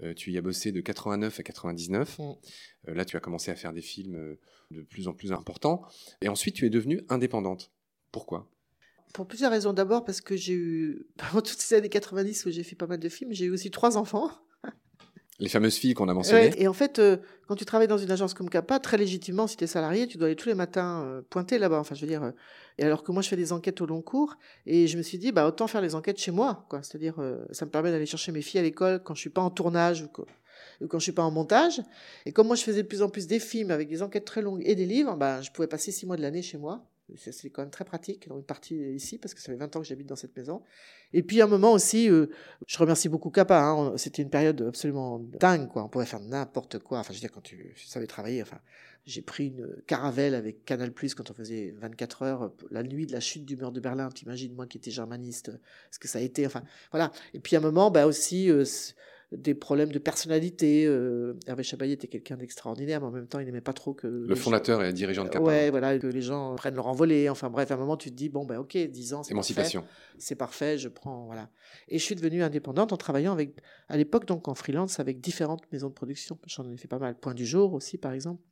euh, 0.02 0.14
tu 0.14 0.32
y 0.32 0.38
as 0.38 0.42
bossé 0.42 0.72
de 0.72 0.80
89 0.80 1.40
à 1.40 1.42
99. 1.42 2.20
Euh, 2.20 2.94
là, 2.94 3.04
tu 3.04 3.16
as 3.16 3.20
commencé 3.20 3.50
à 3.50 3.56
faire 3.56 3.72
des 3.72 3.82
films 3.82 4.16
euh, 4.16 4.38
de 4.70 4.82
plus 4.82 5.08
en 5.08 5.12
plus 5.12 5.32
importants. 5.32 5.82
Et 6.22 6.28
ensuite, 6.28 6.54
tu 6.54 6.66
es 6.66 6.70
devenue 6.70 7.02
indépendante. 7.08 7.72
Pourquoi? 8.12 8.50
Pour 9.12 9.26
plusieurs 9.26 9.50
raisons. 9.50 9.72
D'abord 9.72 10.04
parce 10.04 10.20
que 10.20 10.36
j'ai 10.36 10.54
eu, 10.54 11.06
pendant 11.16 11.42
toutes 11.42 11.60
ces 11.60 11.76
années 11.76 11.88
90 11.88 12.46
où 12.46 12.50
j'ai 12.50 12.62
fait 12.62 12.76
pas 12.76 12.86
mal 12.86 12.98
de 12.98 13.08
films, 13.08 13.32
j'ai 13.32 13.46
eu 13.46 13.50
aussi 13.50 13.70
trois 13.70 13.96
enfants. 13.96 14.30
Les 15.40 15.48
fameuses 15.48 15.76
filles 15.76 15.94
qu'on 15.94 16.08
a 16.08 16.14
mentionnées. 16.14 16.52
et 16.58 16.68
en 16.68 16.72
fait, 16.74 16.98
euh, 16.98 17.16
quand 17.48 17.56
tu 17.56 17.64
travailles 17.64 17.88
dans 17.88 17.98
une 17.98 18.10
agence 18.10 18.34
comme 18.34 18.50
CAPA, 18.50 18.78
très 18.78 18.98
légitimement, 18.98 19.46
si 19.46 19.56
tu 19.56 19.64
es 19.64 19.66
salarié, 19.66 20.06
tu 20.06 20.18
dois 20.18 20.26
aller 20.26 20.36
tous 20.36 20.48
les 20.48 20.54
matins 20.54 21.02
euh, 21.02 21.22
pointer 21.30 21.58
là-bas. 21.58 21.80
Enfin, 21.80 21.94
je 21.94 22.02
veux 22.02 22.06
dire. 22.06 22.22
Euh, 22.22 22.30
et 22.78 22.84
alors 22.84 23.02
que 23.02 23.10
moi, 23.10 23.22
je 23.22 23.28
fais 23.28 23.36
des 23.36 23.52
enquêtes 23.52 23.80
au 23.80 23.86
long 23.86 24.02
cours, 24.02 24.36
et 24.66 24.86
je 24.86 24.96
me 24.98 25.02
suis 25.02 25.18
dit, 25.18 25.32
bah 25.32 25.46
autant 25.46 25.66
faire 25.66 25.80
les 25.80 25.94
enquêtes 25.94 26.18
chez 26.18 26.30
moi, 26.30 26.66
quoi. 26.68 26.82
C'est-à-dire, 26.82 27.16
ça 27.50 27.66
me 27.66 27.70
permet 27.70 27.90
d'aller 27.90 28.06
chercher 28.06 28.32
mes 28.32 28.40
filles 28.40 28.60
à 28.60 28.62
l'école 28.62 29.02
quand 29.02 29.14
je 29.14 29.20
suis 29.20 29.30
pas 29.30 29.42
en 29.42 29.50
tournage 29.50 30.02
ou, 30.02 30.08
ou, 30.80 30.86
quand 30.86 30.98
je 30.98 31.02
suis 31.02 31.12
pas 31.12 31.22
en 31.22 31.30
montage. 31.30 31.82
Et 32.24 32.32
comme 32.32 32.46
moi, 32.46 32.56
je 32.56 32.62
faisais 32.62 32.82
de 32.82 32.88
plus 32.88 33.02
en 33.02 33.10
plus 33.10 33.26
des 33.26 33.38
films 33.38 33.70
avec 33.70 33.88
des 33.88 34.02
enquêtes 34.02 34.24
très 34.24 34.40
longues 34.40 34.62
et 34.64 34.74
des 34.74 34.86
livres, 34.86 35.16
bah, 35.16 35.42
je 35.42 35.50
pouvais 35.50 35.68
passer 35.68 35.92
six 35.92 36.06
mois 36.06 36.16
de 36.16 36.22
l'année 36.22 36.42
chez 36.42 36.56
moi 36.56 36.89
C'est 37.16 37.50
quand 37.50 37.62
même 37.62 37.70
très 37.70 37.84
pratique, 37.84 38.28
dans 38.28 38.36
une 38.36 38.44
partie 38.44 38.76
ici, 38.76 39.18
parce 39.18 39.34
que 39.34 39.40
ça 39.40 39.52
fait 39.52 39.58
20 39.58 39.76
ans 39.76 39.80
que 39.80 39.86
j'habite 39.86 40.06
dans 40.08 40.16
cette 40.16 40.36
maison. 40.36 40.62
Et 41.12 41.22
puis, 41.22 41.40
à 41.40 41.44
un 41.44 41.48
moment 41.48 41.72
aussi, 41.72 42.08
euh, 42.08 42.26
je 42.66 42.78
remercie 42.78 43.08
beaucoup 43.08 43.30
Kappa. 43.30 43.60
Hein, 43.60 43.94
C'était 43.96 44.22
une 44.22 44.30
période 44.30 44.60
absolument 44.62 45.18
dingue, 45.18 45.68
quoi. 45.68 45.84
On 45.84 45.88
pouvait 45.88 46.06
faire 46.06 46.20
n'importe 46.20 46.78
quoi. 46.78 46.98
Enfin, 46.98 47.12
je 47.12 47.18
veux 47.18 47.20
dire, 47.20 47.32
quand 47.32 47.42
tu, 47.42 47.74
savais 47.76 48.06
travailler, 48.06 48.42
enfin, 48.42 48.58
j'ai 49.06 49.22
pris 49.22 49.48
une 49.48 49.82
caravelle 49.86 50.34
avec 50.34 50.64
Canal 50.64 50.92
Plus 50.92 51.14
quand 51.14 51.30
on 51.30 51.34
faisait 51.34 51.74
24 51.78 52.22
heures, 52.22 52.52
la 52.70 52.82
nuit 52.82 53.06
de 53.06 53.12
la 53.12 53.20
chute 53.20 53.44
du 53.44 53.56
mur 53.56 53.72
de 53.72 53.80
Berlin. 53.80 54.08
T'imagines, 54.10 54.54
moi 54.54 54.66
qui 54.66 54.78
étais 54.78 54.90
germaniste, 54.90 55.50
ce 55.90 55.98
que 55.98 56.08
ça 56.08 56.18
a 56.18 56.22
été. 56.22 56.46
Enfin, 56.46 56.62
voilà. 56.92 57.10
Et 57.34 57.40
puis, 57.40 57.56
à 57.56 57.58
un 57.58 57.62
moment, 57.62 57.90
bah 57.90 58.06
aussi, 58.06 58.50
euh, 58.50 58.64
des 59.32 59.54
problèmes 59.54 59.92
de 59.92 59.98
personnalité. 59.98 60.86
Euh, 60.86 61.38
Hervé 61.46 61.62
Chabaillet 61.62 61.94
était 61.94 62.08
quelqu'un 62.08 62.36
d'extraordinaire, 62.36 63.00
mais 63.00 63.06
en 63.06 63.10
même 63.10 63.26
temps, 63.26 63.38
il 63.38 63.46
n'aimait 63.46 63.60
pas 63.60 63.72
trop 63.72 63.94
que... 63.94 64.06
Le 64.06 64.34
fondateur 64.34 64.82
et 64.82 64.92
dirigeant 64.92 65.24
de 65.24 65.28
Kappa. 65.28 65.44
Ouais, 65.44 65.70
voilà, 65.70 65.98
que 65.98 66.06
les 66.06 66.22
gens 66.22 66.54
prennent 66.56 66.74
leur 66.74 66.88
envolée. 66.88 67.28
Enfin 67.28 67.48
bref, 67.48 67.70
à 67.70 67.74
un 67.74 67.76
moment, 67.76 67.96
tu 67.96 68.10
te 68.10 68.16
dis, 68.16 68.28
bon, 68.28 68.44
ben 68.44 68.58
ok, 68.58 68.76
10 68.76 69.14
ans, 69.14 69.22
c'est 69.22 69.32
Émancipation. 69.32 69.84
C'est 70.18 70.34
parfait, 70.34 70.78
je 70.78 70.88
prends, 70.88 71.26
voilà. 71.26 71.48
Et 71.88 71.98
je 71.98 72.04
suis 72.04 72.16
devenue 72.16 72.42
indépendante 72.42 72.92
en 72.92 72.96
travaillant 72.96 73.32
avec, 73.32 73.54
à 73.88 73.96
l'époque, 73.96 74.26
donc 74.26 74.48
en 74.48 74.54
freelance, 74.54 74.98
avec 74.98 75.20
différentes 75.20 75.62
maisons 75.72 75.88
de 75.88 75.94
production. 75.94 76.38
J'en 76.46 76.68
ai 76.70 76.76
fait 76.76 76.88
pas 76.88 76.98
mal. 76.98 77.14
Point 77.14 77.34
du 77.34 77.46
jour 77.46 77.72
aussi, 77.72 77.98
par 77.98 78.12
exemple. 78.12 78.42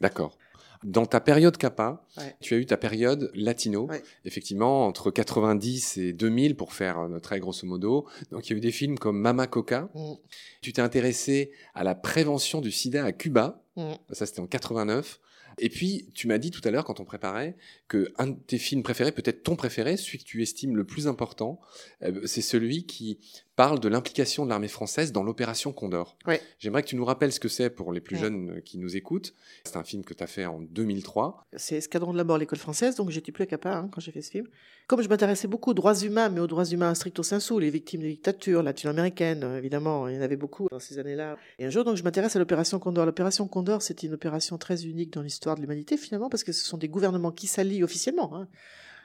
D'accord. 0.00 0.36
Dans 0.82 1.04
ta 1.04 1.20
période 1.20 1.58
Kappa, 1.58 2.06
tu 2.40 2.54
as 2.54 2.56
eu 2.56 2.64
ta 2.64 2.78
période 2.78 3.30
latino, 3.34 3.88
effectivement, 4.24 4.86
entre 4.86 5.10
90 5.10 5.98
et 5.98 6.12
2000, 6.14 6.56
pour 6.56 6.72
faire 6.72 7.00
euh, 7.00 7.18
très 7.18 7.38
grosso 7.38 7.66
modo. 7.66 8.06
Donc, 8.30 8.48
il 8.48 8.52
y 8.52 8.54
a 8.54 8.56
eu 8.56 8.60
des 8.60 8.70
films 8.70 8.98
comme 8.98 9.18
Mama 9.18 9.46
Coca. 9.46 9.90
Mm. 9.94 10.14
Tu 10.62 10.72
t'es 10.72 10.80
intéressé 10.80 11.52
à 11.74 11.84
la 11.84 11.94
prévention 11.94 12.62
du 12.62 12.70
sida 12.72 13.04
à 13.04 13.12
Cuba. 13.12 13.62
Mm. 13.76 13.92
Ça, 14.12 14.24
c'était 14.24 14.40
en 14.40 14.46
89. 14.46 15.20
Et 15.58 15.68
puis, 15.68 16.10
tu 16.14 16.26
m'as 16.26 16.38
dit 16.38 16.50
tout 16.50 16.60
à 16.64 16.70
l'heure, 16.70 16.84
quand 16.84 17.00
on 17.00 17.04
préparait, 17.04 17.56
que 17.88 18.12
un 18.18 18.28
de 18.28 18.36
tes 18.46 18.58
films 18.58 18.82
préférés, 18.82 19.12
peut-être 19.12 19.42
ton 19.42 19.56
préféré, 19.56 19.96
celui 19.96 20.18
que 20.18 20.24
tu 20.24 20.42
estimes 20.42 20.76
le 20.76 20.84
plus 20.84 21.08
important, 21.08 21.60
euh, 22.02 22.20
c'est 22.26 22.42
celui 22.42 22.86
qui 22.86 23.18
parle 23.56 23.78
de 23.78 23.88
l'implication 23.88 24.44
de 24.44 24.50
l'armée 24.50 24.68
française 24.68 25.12
dans 25.12 25.22
l'opération 25.22 25.72
Condor. 25.72 26.16
J'aimerais 26.58 26.82
que 26.82 26.88
tu 26.88 26.96
nous 26.96 27.04
rappelles 27.04 27.30
ce 27.30 27.40
que 27.40 27.48
c'est 27.48 27.68
pour 27.68 27.92
les 27.92 28.00
plus 28.00 28.16
jeunes 28.16 28.56
euh, 28.56 28.60
qui 28.60 28.78
nous 28.78 28.96
écoutent. 28.96 29.34
C'est 29.64 29.76
un 29.76 29.84
film 29.84 30.02
que 30.02 30.14
tu 30.14 30.24
as 30.24 30.26
fait 30.26 30.46
en 30.46 30.60
2003. 30.60 31.46
C'est 31.56 31.76
Escadron 31.76 32.12
de 32.12 32.16
la 32.16 32.24
mort, 32.24 32.38
l'école 32.38 32.58
française, 32.58 32.94
donc 32.94 33.10
j'étais 33.10 33.32
plus 33.32 33.42
à 33.42 33.46
Capa 33.46 33.70
hein, 33.74 33.90
quand 33.92 34.00
j'ai 34.00 34.12
fait 34.12 34.22
ce 34.22 34.30
film. 34.30 34.46
Comme 34.86 35.02
je 35.02 35.08
m'intéressais 35.08 35.46
beaucoup 35.46 35.70
aux 35.70 35.74
droits 35.74 35.94
humains, 35.94 36.30
mais 36.30 36.40
aux 36.40 36.46
droits 36.46 36.64
humains 36.64 36.94
stricto 36.94 37.22
sensu, 37.22 37.60
les 37.60 37.70
victimes 37.70 38.00
de 38.00 38.08
dictature 38.08 38.62
latino-américaines, 38.62 39.44
euh, 39.44 39.58
évidemment, 39.58 40.08
il 40.08 40.14
y 40.14 40.18
en 40.18 40.22
avait 40.22 40.36
beaucoup 40.36 40.68
dans 40.70 40.80
ces 40.80 40.98
années-là. 40.98 41.36
Et 41.58 41.66
un 41.66 41.70
jour, 41.70 41.84
donc, 41.84 41.96
je 41.96 42.02
m'intéresse 42.02 42.36
à 42.36 42.38
l'opération 42.38 42.78
Condor. 42.78 43.04
L'opération 43.04 43.46
Condor, 43.46 43.82
c'est 43.82 44.02
une 44.02 44.14
opération 44.14 44.56
très 44.56 44.86
unique 44.86 45.12
dans 45.12 45.22
l'histoire 45.22 45.39
de 45.40 45.60
l'humanité, 45.60 45.96
finalement, 45.96 46.28
parce 46.28 46.44
que 46.44 46.52
ce 46.52 46.64
sont 46.64 46.78
des 46.78 46.88
gouvernements 46.88 47.32
qui 47.32 47.46
s'allient 47.46 47.82
officiellement. 47.82 48.34
Hein 48.36 48.48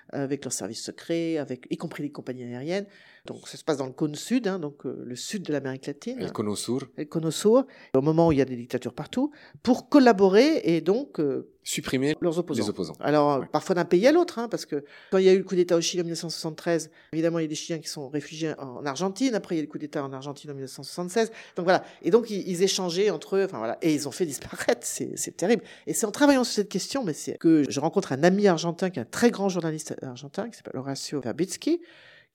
avec 0.10 0.44
leurs 0.46 0.54
services 0.54 0.84
secrets, 0.84 1.38
avec, 1.38 1.68
y 1.70 1.78
compris 1.78 2.04
les 2.04 2.12
compagnies 2.12 2.44
aériennes. 2.44 2.86
Donc 3.26 3.48
ça 3.48 3.58
se 3.58 3.64
passe 3.64 3.78
dans 3.78 3.88
le 3.88 3.92
cône 3.92 4.16
sud, 4.16 4.48
hein, 4.48 4.60
donc 4.60 4.86
euh, 4.86 5.04
le 5.04 5.16
sud 5.16 5.44
de 5.44 5.52
l'Amérique 5.52 5.88
latine. 5.88 6.22
El 6.22 6.32
Cono 6.32 6.56
Sur. 6.56 6.88
El 6.96 7.08
Cono 7.08 7.32
Sur, 7.32 7.66
au 7.96 8.02
moment 8.02 8.28
où 8.28 8.32
il 8.32 8.38
y 8.38 8.42
a 8.42 8.46
des 8.46 8.56
dictatures 8.56 8.94
partout, 8.94 9.32
pour 9.64 9.90
collaborer 9.90 10.62
et 10.64 10.82
donc 10.82 11.20
euh, 11.20 11.50
supprimer 11.66 12.16
leurs 12.22 12.38
opposants. 12.38 12.64
Les 12.64 12.70
opposants. 12.70 12.96
Alors 13.02 13.46
parfois 13.48 13.76
d'un 13.76 13.84
pays 13.86 14.08
à 14.08 14.12
l'autre, 14.12 14.40
hein, 14.40 14.48
parce 14.48 14.66
que 14.66 14.86
quand 15.12 15.18
il 15.18 15.26
y 15.26 15.30
a 15.30 15.34
eu 15.34 15.40
le 15.40 15.44
coup 15.44 15.56
d'État 15.56 15.76
au 15.76 15.82
Chili 15.82 16.02
en 16.02 16.06
1973, 16.06 16.92
évidemment 17.12 17.40
il 17.40 17.42
y 17.42 17.46
a 17.46 17.50
des 17.50 17.56
Chiliens 17.56 17.80
qui 17.80 17.90
sont 17.90 18.08
réfugiés 18.08 18.54
en 18.60 18.86
Argentine. 18.86 19.34
Après 19.34 19.56
il 19.56 19.58
y 19.58 19.62
a 19.62 19.64
eu 19.64 19.66
le 19.66 19.72
coup 19.72 19.80
d'État 19.80 20.04
en 20.04 20.14
Argentine 20.14 20.52
en 20.52 20.54
1976. 20.54 21.32
Donc 21.56 21.66
voilà. 21.66 21.84
Et 22.04 22.12
donc 22.12 22.30
ils, 22.30 22.64
échangeaient 22.64 23.10
entre 23.10 23.36
eux. 23.36 23.46
Enfin 23.46 23.58
voilà. 23.58 23.78
Et 23.82 23.94
ils 23.94 24.08
ont 24.08 24.12
fait 24.12 24.26
disparaître. 24.26 24.86
C'est 24.86 25.36
terrible. 25.36 25.64
Et 25.88 25.94
c'est 25.94 26.06
en 26.06 26.12
travaillant 26.12 26.44
sur 26.44 26.54
cette 26.54 26.70
question, 26.70 27.04
mais 27.04 27.14
c'est 27.14 27.38
que 27.40 27.70
je 27.70 27.80
rencontre 27.80 28.14
un 28.14 28.24
ami 28.24 28.48
argentin 28.48 28.92
qui 28.92 29.00
est 29.00 29.02
un 29.02 29.06
très 29.06 29.32
grand 29.32 29.50
journaliste 29.50 29.96
argentin 30.04 30.50
qui 30.50 30.58
s'appelle 30.58 30.78
Horacio 30.78 31.20
Verbitsky 31.20 31.82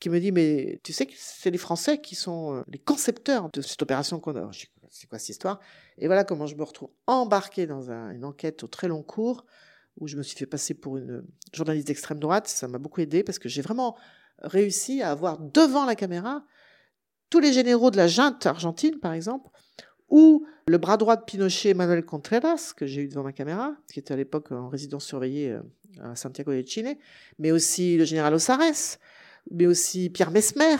qui 0.00 0.08
me 0.08 0.18
dit 0.18 0.32
mais 0.32 0.80
tu 0.82 0.92
sais 0.92 1.06
que 1.06 1.12
c'est 1.14 1.50
les 1.50 1.58
Français 1.58 2.00
qui 2.00 2.14
sont 2.14 2.56
euh, 2.56 2.62
les 2.68 2.78
concepteurs 2.78 3.50
de 3.52 3.60
cette 3.60 3.82
opération 3.82 4.18
qu'on 4.18 4.34
a. 4.34 4.50
C'est 4.90 5.09
quoi 5.09 5.18
cette 5.18 5.30
histoire? 5.30 5.61
Et 5.99 6.06
voilà 6.06 6.25
comment 6.25 6.47
je 6.47 6.56
me 6.56 6.62
retrouve 6.62 6.90
embarqué 7.06 7.66
dans 7.66 7.90
une 7.90 8.25
enquête 8.25 8.64
au 8.64 8.66
très 8.66 8.88
long 8.88 9.02
cours 9.02 9.47
où 9.99 10.09
je 10.09 10.16
me 10.16 10.23
suis 10.23 10.37
fait 10.37 10.47
passer 10.47 10.75
pour 10.75 10.97
une 10.97 11.25
journaliste 11.52 11.87
d'extrême 11.87 12.18
droite. 12.18 12.49
Ça 12.49 12.68
m'a 12.68 12.78
beaucoup 12.78 13.00
aidé 13.00 13.23
parce 13.23 13.38
que 13.38 13.49
j'ai 13.49 13.62
vraiment 13.62 13.97
réussi 14.38 15.02
à 15.02 15.11
avoir 15.11 15.38
devant 15.38 15.85
la 15.85 15.94
caméra 15.94 16.44
tous 17.28 17.38
les 17.41 17.52
généraux 17.52 17.91
de 17.91 17.97
la 17.97 18.08
junte 18.08 18.45
argentine, 18.47 18.99
par 18.99 19.12
exemple, 19.12 19.49
ou 20.08 20.45
le 20.67 20.78
bras 20.78 20.97
droit 20.97 21.17
de 21.17 21.23
Pinochet, 21.23 21.75
Manuel 21.75 22.04
Contreras, 22.04 22.73
que 22.76 22.86
j'ai 22.86 23.02
eu 23.02 23.08
devant 23.08 23.23
ma 23.23 23.32
caméra, 23.32 23.76
qui 23.93 24.00
était 24.00 24.12
à 24.12 24.17
l'époque 24.17 24.50
en 24.50 24.69
résidence 24.69 25.04
surveillée 25.04 25.52
euh, 25.52 25.62
à 26.02 26.17
Santiago 26.17 26.52
de 26.52 26.67
Chile, 26.67 26.97
mais 27.38 27.52
aussi 27.52 27.97
le 27.97 28.04
général 28.04 28.34
Osares, 28.34 28.99
mais 29.50 29.67
aussi 29.67 30.10
Pierre 30.10 30.32
Mesmer, 30.32 30.76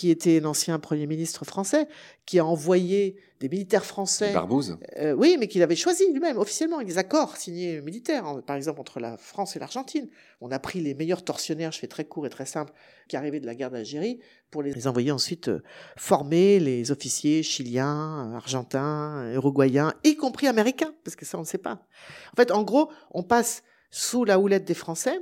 qui 0.00 0.08
était 0.08 0.40
l'ancien 0.40 0.78
Premier 0.78 1.06
ministre 1.06 1.44
français, 1.44 1.86
qui 2.24 2.38
a 2.38 2.44
envoyé 2.46 3.16
des 3.38 3.50
militaires 3.50 3.84
français. 3.84 4.32
Barbouze 4.32 4.78
euh, 4.96 5.12
Oui, 5.12 5.36
mais 5.38 5.46
qu'il 5.46 5.62
avait 5.62 5.76
choisi 5.76 6.10
lui-même, 6.10 6.38
officiellement, 6.38 6.76
avec 6.76 6.88
des 6.88 6.96
accords 6.96 7.36
signés 7.36 7.82
militaires, 7.82 8.24
hein, 8.24 8.40
par 8.46 8.56
exemple 8.56 8.80
entre 8.80 8.98
la 8.98 9.18
France 9.18 9.56
et 9.56 9.58
l'Argentine. 9.58 10.08
On 10.40 10.50
a 10.52 10.58
pris 10.58 10.80
les 10.80 10.94
meilleurs 10.94 11.22
tortionnaires, 11.22 11.70
je 11.70 11.78
fais 11.78 11.86
très 11.86 12.06
court 12.06 12.24
et 12.24 12.30
très 12.30 12.46
simple, 12.46 12.72
qui 13.08 13.16
arrivaient 13.18 13.40
de 13.40 13.44
la 13.44 13.54
guerre 13.54 13.70
d'Algérie, 13.70 14.20
pour 14.50 14.62
les 14.62 14.86
envoyer 14.86 15.12
ensuite 15.12 15.48
euh, 15.48 15.62
former 15.98 16.60
les 16.60 16.90
officiers 16.92 17.42
chiliens, 17.42 18.32
argentins, 18.34 19.30
uruguayens, 19.34 19.92
y 20.02 20.16
compris 20.16 20.46
américains, 20.46 20.94
parce 21.04 21.14
que 21.14 21.26
ça, 21.26 21.36
on 21.36 21.42
ne 21.42 21.46
sait 21.46 21.58
pas. 21.58 21.86
En 22.32 22.36
fait, 22.36 22.52
en 22.52 22.62
gros, 22.62 22.90
on 23.10 23.22
passe 23.22 23.64
sous 23.90 24.24
la 24.24 24.40
houlette 24.40 24.64
des 24.64 24.72
Français, 24.72 25.20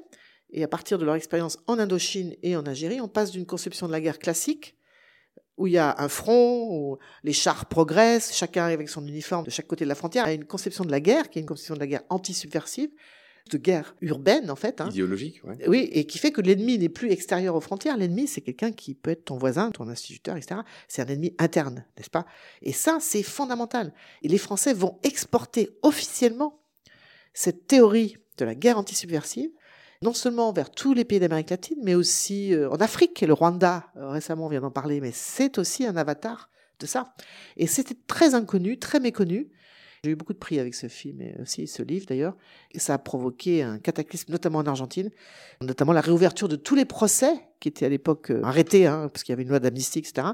et 0.50 0.62
à 0.62 0.68
partir 0.68 0.98
de 0.98 1.04
leur 1.04 1.14
expérience 1.14 1.58
en 1.66 1.78
Indochine 1.78 2.34
et 2.42 2.56
en 2.56 2.64
Algérie, 2.64 3.00
on 3.00 3.08
passe 3.08 3.30
d'une 3.30 3.46
conception 3.46 3.86
de 3.86 3.92
la 3.92 4.00
guerre 4.00 4.18
classique, 4.18 4.76
où 5.56 5.66
il 5.66 5.72
y 5.72 5.78
a 5.78 5.96
un 5.98 6.08
front, 6.08 6.68
où 6.70 6.98
les 7.24 7.32
chars 7.32 7.66
progressent, 7.66 8.34
chacun 8.34 8.64
avec 8.66 8.88
son 8.88 9.06
uniforme 9.06 9.44
de 9.44 9.50
chaque 9.50 9.66
côté 9.66 9.84
de 9.84 9.88
la 9.88 9.94
frontière, 9.94 10.24
à 10.24 10.32
une 10.32 10.44
conception 10.44 10.84
de 10.84 10.90
la 10.90 11.00
guerre, 11.00 11.28
qui 11.28 11.38
est 11.38 11.42
une 11.42 11.48
conception 11.48 11.74
de 11.74 11.80
la 11.80 11.86
guerre 11.86 12.02
anti-subversive, 12.08 12.90
de 13.50 13.58
guerre 13.58 13.94
urbaine 14.00 14.50
en 14.50 14.56
fait. 14.56 14.80
Hein. 14.80 14.90
Idéologique, 14.90 15.40
oui. 15.44 15.54
Oui, 15.66 15.88
et 15.92 16.06
qui 16.06 16.18
fait 16.18 16.30
que 16.30 16.40
l'ennemi 16.40 16.78
n'est 16.78 16.88
plus 16.88 17.10
extérieur 17.10 17.54
aux 17.54 17.60
frontières. 17.60 17.96
L'ennemi, 17.96 18.26
c'est 18.26 18.40
quelqu'un 18.40 18.72
qui 18.72 18.94
peut 18.94 19.10
être 19.10 19.24
ton 19.24 19.36
voisin, 19.36 19.70
ton 19.70 19.88
instituteur, 19.88 20.36
etc. 20.36 20.60
C'est 20.86 21.02
un 21.02 21.06
ennemi 21.06 21.34
interne, 21.38 21.84
n'est-ce 21.96 22.10
pas? 22.10 22.26
Et 22.62 22.72
ça, 22.72 22.98
c'est 23.00 23.22
fondamental. 23.22 23.92
Et 24.22 24.28
les 24.28 24.38
Français 24.38 24.74
vont 24.74 24.98
exporter 25.02 25.70
officiellement 25.82 26.62
cette 27.32 27.66
théorie 27.66 28.16
de 28.36 28.44
la 28.44 28.54
guerre 28.54 28.78
anti-subversive 28.78 29.50
non 30.02 30.12
seulement 30.12 30.52
vers 30.52 30.70
tous 30.70 30.94
les 30.94 31.04
pays 31.04 31.18
d'Amérique 31.18 31.50
latine, 31.50 31.78
mais 31.82 31.94
aussi 31.94 32.54
euh, 32.54 32.70
en 32.70 32.76
Afrique. 32.76 33.20
Le 33.20 33.32
Rwanda, 33.32 33.86
euh, 33.96 34.10
récemment, 34.10 34.46
on 34.46 34.48
vient 34.48 34.60
d'en 34.60 34.70
parler, 34.70 35.00
mais 35.00 35.12
c'est 35.12 35.58
aussi 35.58 35.84
un 35.84 35.96
avatar 35.96 36.50
de 36.78 36.86
ça. 36.86 37.14
Et 37.56 37.66
c'était 37.66 37.96
très 38.06 38.34
inconnu, 38.34 38.78
très 38.78 39.00
méconnu. 39.00 39.50
J'ai 40.04 40.12
eu 40.12 40.16
beaucoup 40.16 40.32
de 40.32 40.38
prix 40.38 40.60
avec 40.60 40.76
ce 40.76 40.86
film 40.86 41.20
et 41.20 41.34
aussi 41.42 41.66
ce 41.66 41.82
livre 41.82 42.06
d'ailleurs. 42.06 42.36
Et 42.70 42.78
ça 42.78 42.94
a 42.94 42.98
provoqué 42.98 43.64
un 43.64 43.80
cataclysme, 43.80 44.30
notamment 44.30 44.60
en 44.60 44.66
Argentine, 44.66 45.10
notamment 45.60 45.92
la 45.92 46.00
réouverture 46.00 46.46
de 46.46 46.54
tous 46.54 46.76
les 46.76 46.84
procès 46.84 47.32
qui 47.58 47.66
étaient 47.66 47.86
à 47.86 47.88
l'époque 47.88 48.30
euh, 48.30 48.40
arrêtés, 48.44 48.86
hein, 48.86 49.08
parce 49.12 49.24
qu'il 49.24 49.32
y 49.32 49.34
avait 49.34 49.42
une 49.42 49.48
loi 49.48 49.58
d'amnistie, 49.58 49.98
etc., 49.98 50.28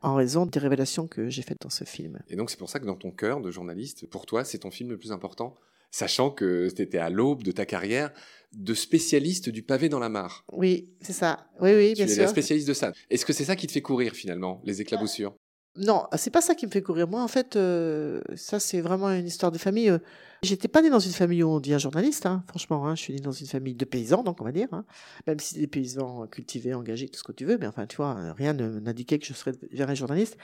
en 0.00 0.14
raison 0.14 0.46
des 0.46 0.58
révélations 0.58 1.06
que 1.06 1.28
j'ai 1.28 1.42
faites 1.42 1.60
dans 1.60 1.68
ce 1.68 1.84
film. 1.84 2.18
Et 2.30 2.36
donc 2.36 2.48
c'est 2.50 2.58
pour 2.58 2.70
ça 2.70 2.80
que 2.80 2.86
dans 2.86 2.96
ton 2.96 3.10
cœur 3.10 3.42
de 3.42 3.50
journaliste, 3.50 4.06
pour 4.06 4.24
toi, 4.24 4.44
c'est 4.44 4.60
ton 4.60 4.70
film 4.70 4.88
le 4.88 4.96
plus 4.96 5.12
important 5.12 5.54
sachant 5.90 6.30
que 6.30 6.68
tu 6.70 6.82
étais 6.82 6.98
à 6.98 7.10
l'aube 7.10 7.42
de 7.42 7.52
ta 7.52 7.66
carrière 7.66 8.12
de 8.52 8.74
spécialiste 8.74 9.48
du 9.48 9.62
pavé 9.62 9.88
dans 9.88 9.98
la 9.98 10.08
mare. 10.08 10.44
Oui, 10.52 10.92
c'est 11.00 11.12
ça. 11.12 11.46
Oui, 11.60 11.72
oui, 11.74 11.94
bien 11.94 12.06
tu 12.06 12.14
sûr. 12.14 12.24
es 12.24 12.28
spécialiste 12.28 12.68
de 12.68 12.74
ça. 12.74 12.92
Est-ce 13.08 13.24
que 13.24 13.32
c'est 13.32 13.44
ça 13.44 13.56
qui 13.56 13.66
te 13.66 13.72
fait 13.72 13.82
courir 13.82 14.12
finalement, 14.12 14.60
les 14.64 14.80
éclaboussures? 14.80 15.34
Non, 15.76 16.06
c'est 16.16 16.30
pas 16.30 16.40
ça 16.40 16.56
qui 16.56 16.66
me 16.66 16.70
fait 16.70 16.82
courir. 16.82 17.06
Moi, 17.06 17.22
en 17.22 17.28
fait, 17.28 17.54
euh, 17.54 18.20
ça 18.34 18.58
c'est 18.58 18.80
vraiment 18.80 19.08
une 19.10 19.26
histoire 19.26 19.52
de 19.52 19.58
famille. 19.58 19.88
Euh. 19.88 19.98
J'étais 20.42 20.66
pas 20.68 20.82
né 20.82 20.90
dans 20.90 20.98
une 20.98 21.12
famille 21.12 21.42
où 21.44 21.48
on 21.48 21.60
dit 21.60 21.72
un 21.72 21.78
journaliste, 21.78 22.26
hein, 22.26 22.42
franchement. 22.48 22.86
Hein. 22.88 22.96
je 22.96 23.02
suis 23.02 23.12
né 23.12 23.20
dans 23.20 23.30
une 23.30 23.46
famille 23.46 23.74
de 23.74 23.84
paysans, 23.84 24.24
donc 24.24 24.40
on 24.40 24.44
va 24.44 24.52
dire. 24.52 24.68
Hein. 24.72 24.84
même 25.28 25.38
si 25.38 25.54
des 25.54 25.68
paysans 25.68 26.26
cultivés, 26.26 26.74
engagés, 26.74 27.08
tout 27.08 27.18
ce 27.18 27.24
que 27.24 27.32
tu 27.32 27.44
veux, 27.44 27.56
mais 27.56 27.66
enfin, 27.66 27.86
tu 27.86 27.96
vois, 27.96 28.32
rien 28.32 28.52
n'indiquait 28.52 29.18
que 29.18 29.26
je 29.26 29.32
serais 29.32 29.52
un 29.78 29.94
journaliste. 29.94 30.36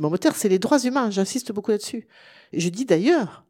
Mon 0.00 0.10
moteur, 0.10 0.34
c'est 0.34 0.48
les 0.48 0.58
droits 0.58 0.78
humains. 0.80 1.10
J'insiste 1.10 1.52
beaucoup 1.52 1.70
là-dessus. 1.70 2.06
Et 2.52 2.60
je 2.60 2.68
dis 2.68 2.84
d'ailleurs, 2.84 3.44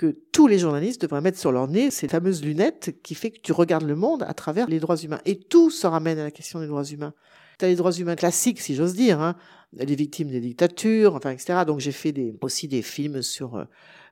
que 0.00 0.16
tous 0.32 0.46
les 0.46 0.58
journalistes 0.58 1.02
devraient 1.02 1.20
mettre 1.20 1.38
sur 1.38 1.52
leur 1.52 1.68
nez 1.68 1.90
ces 1.90 2.08
fameuses 2.08 2.42
lunettes 2.42 2.96
qui 3.02 3.14
fait 3.14 3.30
que 3.30 3.38
tu 3.38 3.52
regardes 3.52 3.84
le 3.84 3.94
monde 3.94 4.22
à 4.22 4.32
travers 4.32 4.66
les 4.66 4.80
droits 4.80 4.96
humains. 4.96 5.20
Et 5.26 5.38
tout 5.38 5.68
se 5.68 5.86
ramène 5.86 6.18
à 6.18 6.24
la 6.24 6.30
question 6.30 6.58
des 6.58 6.66
droits 6.66 6.84
humains. 6.84 7.12
Tu 7.58 7.66
as 7.66 7.68
les 7.68 7.76
droits 7.76 7.92
humains 7.92 8.16
classiques, 8.16 8.62
si 8.62 8.74
j'ose 8.74 8.94
dire, 8.94 9.20
hein, 9.20 9.36
les 9.74 9.94
victimes 9.94 10.30
des 10.30 10.40
dictatures, 10.40 11.16
enfin, 11.16 11.32
etc. 11.32 11.64
Donc 11.66 11.80
j'ai 11.80 11.92
fait 11.92 12.12
des, 12.12 12.34
aussi 12.40 12.66
des 12.66 12.80
films 12.80 13.20
sur 13.20 13.56
euh, 13.56 13.64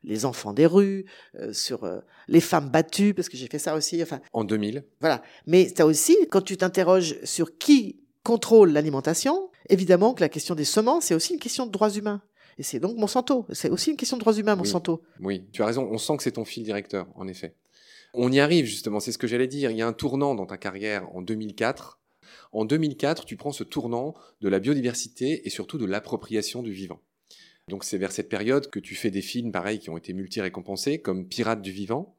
les 0.04 0.26
enfants 0.26 0.52
des 0.52 0.66
rues, 0.66 1.06
euh, 1.36 1.54
sur 1.54 1.84
euh, 1.84 2.00
les 2.28 2.42
femmes 2.42 2.68
battues, 2.68 3.14
parce 3.14 3.30
que 3.30 3.38
j'ai 3.38 3.46
fait 3.46 3.58
ça 3.58 3.74
aussi. 3.74 4.02
Enfin, 4.02 4.20
en 4.34 4.44
2000. 4.44 4.84
Voilà. 5.00 5.22
Mais 5.46 5.72
tu 5.74 5.80
as 5.80 5.86
aussi, 5.86 6.18
quand 6.30 6.42
tu 6.42 6.58
t'interroges 6.58 7.16
sur 7.24 7.56
qui 7.56 7.98
contrôle 8.24 8.72
l'alimentation, 8.72 9.48
évidemment 9.70 10.12
que 10.12 10.20
la 10.20 10.28
question 10.28 10.54
des 10.54 10.66
semences, 10.66 11.06
c'est 11.06 11.14
aussi 11.14 11.32
une 11.32 11.40
question 11.40 11.64
de 11.64 11.70
droits 11.70 11.88
humains. 11.88 12.20
Et 12.58 12.62
c'est 12.64 12.80
donc 12.80 12.96
Monsanto. 12.96 13.46
C'est 13.52 13.70
aussi 13.70 13.90
une 13.90 13.96
question 13.96 14.16
de 14.16 14.20
droits 14.20 14.34
humains, 14.34 14.56
Monsanto. 14.56 15.02
Oui, 15.20 15.44
tu 15.52 15.62
as 15.62 15.66
raison. 15.66 15.88
On 15.90 15.98
sent 15.98 16.16
que 16.16 16.22
c'est 16.24 16.32
ton 16.32 16.44
fil 16.44 16.64
directeur, 16.64 17.06
en 17.14 17.28
effet. 17.28 17.54
On 18.14 18.32
y 18.32 18.40
arrive 18.40 18.64
justement, 18.64 19.00
c'est 19.00 19.12
ce 19.12 19.18
que 19.18 19.26
j'allais 19.26 19.46
dire. 19.46 19.70
Il 19.70 19.76
y 19.76 19.82
a 19.82 19.86
un 19.86 19.92
tournant 19.92 20.34
dans 20.34 20.46
ta 20.46 20.58
carrière 20.58 21.08
en 21.14 21.22
2004. 21.22 22.00
En 22.52 22.64
2004, 22.64 23.24
tu 23.24 23.36
prends 23.36 23.52
ce 23.52 23.64
tournant 23.64 24.14
de 24.40 24.48
la 24.48 24.58
biodiversité 24.58 25.46
et 25.46 25.50
surtout 25.50 25.78
de 25.78 25.84
l'appropriation 25.84 26.62
du 26.62 26.72
vivant. 26.72 27.00
Donc 27.68 27.84
c'est 27.84 27.98
vers 27.98 28.12
cette 28.12 28.28
période 28.28 28.70
que 28.70 28.80
tu 28.80 28.94
fais 28.94 29.10
des 29.10 29.20
films 29.20 29.52
pareils 29.52 29.78
qui 29.78 29.90
ont 29.90 29.98
été 29.98 30.12
multi-récompensés, 30.14 31.00
comme 31.00 31.28
Pirates 31.28 31.62
du 31.62 31.70
vivant, 31.70 32.17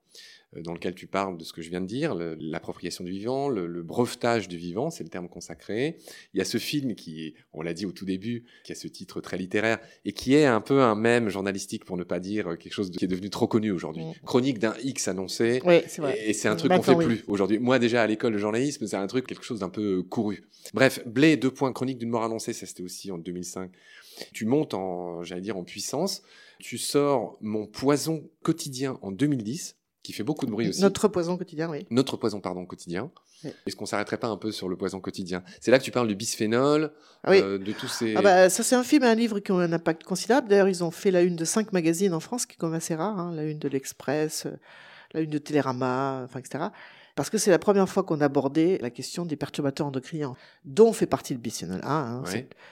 dans 0.56 0.74
lequel 0.74 0.96
tu 0.96 1.06
parles 1.06 1.38
de 1.38 1.44
ce 1.44 1.54
que 1.54 1.62
je 1.62 1.70
viens 1.70 1.82
de 1.82 1.86
dire, 1.86 2.16
l'appropriation 2.16 3.04
du 3.04 3.12
vivant, 3.12 3.50
le, 3.50 3.84
brevetage 3.84 4.48
du 4.48 4.58
vivant, 4.58 4.90
c'est 4.90 5.04
le 5.04 5.10
terme 5.10 5.30
consacré. 5.30 5.98
Il 6.34 6.40
y 6.40 6.42
a 6.42 6.46
ce 6.46 6.58
film 6.58 6.96
qui, 6.96 7.36
on 7.54 7.62
l'a 7.62 7.74
dit 7.74 7.86
au 7.86 7.92
tout 7.92 8.06
début, 8.06 8.46
qui 8.64 8.72
a 8.72 8.76
ce 8.76 8.88
titre 8.88 9.22
très 9.22 9.38
littéraire 9.38 9.80
et 10.06 10.12
qui 10.12 10.34
est 10.34 10.46
un 10.46 10.62
peu 10.62 10.82
un 10.82 10.96
même 10.96 11.30
journalistique 11.30 11.86
pour 11.86 11.98
ne 11.98 12.04
pas 12.04 12.20
dire 12.20 12.58
quelque 12.58 12.74
chose 12.74 12.90
qui 12.90 13.06
est 13.06 13.08
devenu 13.08 13.30
trop 13.30 13.48
connu 13.48 13.72
aujourd'hui. 13.72 14.04
Chronique 14.26 14.60
d'un 14.60 14.74
X 14.84 15.08
annoncé. 15.08 15.62
Oui, 15.66 15.82
c'est 15.88 16.02
vrai. 16.02 16.20
Et, 16.28 16.34
c'est 16.34 16.48
un 16.48 16.56
truc 16.56 16.72
qu'on 16.72 16.82
fait 16.82 16.96
plus 16.96 17.24
aujourd'hui. 17.28 17.60
Moi 17.60 17.78
déjà 17.78 18.02
à 18.02 18.08
l'école 18.08 18.34
de 18.34 18.40
journalisme, 18.40 18.88
c'est 18.88 18.96
un 18.96 19.08
truc 19.08 19.28
quelque 19.28 19.44
chose 19.44 19.60
d'un 19.60 19.70
peu 19.70 20.02
couru. 20.04 20.44
Bref, 20.74 21.06
Blé, 21.06 21.38
deux 21.38 21.52
points, 21.52 21.72
chronique 21.74 22.00
d'une 22.00 22.10
mort 22.10 22.24
annoncée, 22.24 22.54
ça 22.54 22.66
c'était 22.66 22.84
aussi 22.84 23.12
en 23.12 23.18
2005. 23.18 23.72
Tu 24.34 24.46
montes 24.46 24.74
en, 24.74 25.24
j'allais 25.24 25.42
dire, 25.42 25.58
en 25.58 25.64
puissance. 25.64 26.24
Tu 26.60 26.78
sors 26.78 27.38
Mon 27.40 27.68
poison 27.68 28.30
quotidien 28.42 29.00
en 29.02 29.12
2010 29.12 29.79
qui 30.10 30.14
fait 30.14 30.24
beaucoup 30.24 30.48
de 30.48 30.52
bruit 30.52 30.70
aussi. 30.70 30.82
Notre 30.82 31.08
poison 31.08 31.38
quotidien, 31.38 31.70
oui. 31.70 31.86
Notre 31.92 32.18
poison, 32.18 32.42
pardon, 32.42 32.66
quotidien. 32.66 33.12
Est-ce 33.44 33.76
qu'on 33.76 33.86
s'arrêterait 33.86 34.18
pas 34.18 34.28
un 34.28 34.38
peu 34.38 34.52
sur 34.52 34.68
le 34.68 34.76
poison 34.76 35.00
quotidien? 35.00 35.44
C'est 35.62 35.70
là 35.70 35.78
que 35.78 35.84
tu 35.84 35.92
parles 35.92 36.08
du 36.08 36.16
bisphénol, 36.16 36.92
ah 37.24 37.32
euh, 37.34 37.60
de 37.60 37.72
tous 37.74 37.88
ces... 37.88 38.16
Ah 38.16 38.24
bah, 38.24 38.50
ça 38.50 38.64
c'est 38.64 38.76
un 38.76 38.84
film 38.84 39.04
et 39.04 39.08
un 39.08 39.14
livre 39.14 39.40
qui 39.40 39.52
ont 39.52 39.60
un 39.60 39.72
impact 39.72 40.04
considérable. 40.04 40.48
D'ailleurs, 40.48 40.68
ils 40.68 40.84
ont 40.84 40.90
fait 40.90 41.12
la 41.12 41.22
une 41.22 41.36
de 41.36 41.46
cinq 41.46 41.74
magazines 41.74 42.16
en 42.16 42.20
France, 42.20 42.48
qui 42.48 42.54
est 42.54 42.58
quand 42.58 42.70
même 42.70 42.78
assez 42.78 42.96
rare. 42.96 43.20
Hein. 43.20 43.32
La 43.36 43.44
une 43.44 43.60
de 43.60 43.68
l'Express, 43.68 44.48
euh, 44.48 44.58
la 45.14 45.22
une 45.22 45.30
de 45.30 45.38
Télérama, 45.38 46.24
enfin, 46.26 46.40
etc 46.40 46.70
parce 47.20 47.30
que 47.30 47.38
c'est 47.38 47.52
la 47.52 47.60
première 47.60 47.90
fois 47.90 48.04
qu'on 48.04 48.22
abordait 48.22 48.78
la 48.82 48.90
question 48.90 49.26
des 49.26 49.36
perturbateurs 49.36 49.88
endocriniens, 49.88 50.36
dont 50.64 50.94
fait 50.94 51.06
partie 51.06 51.34
le 51.34 51.40
bisphénol 51.42 51.82
A, 51.84 52.00
hein, 52.00 52.24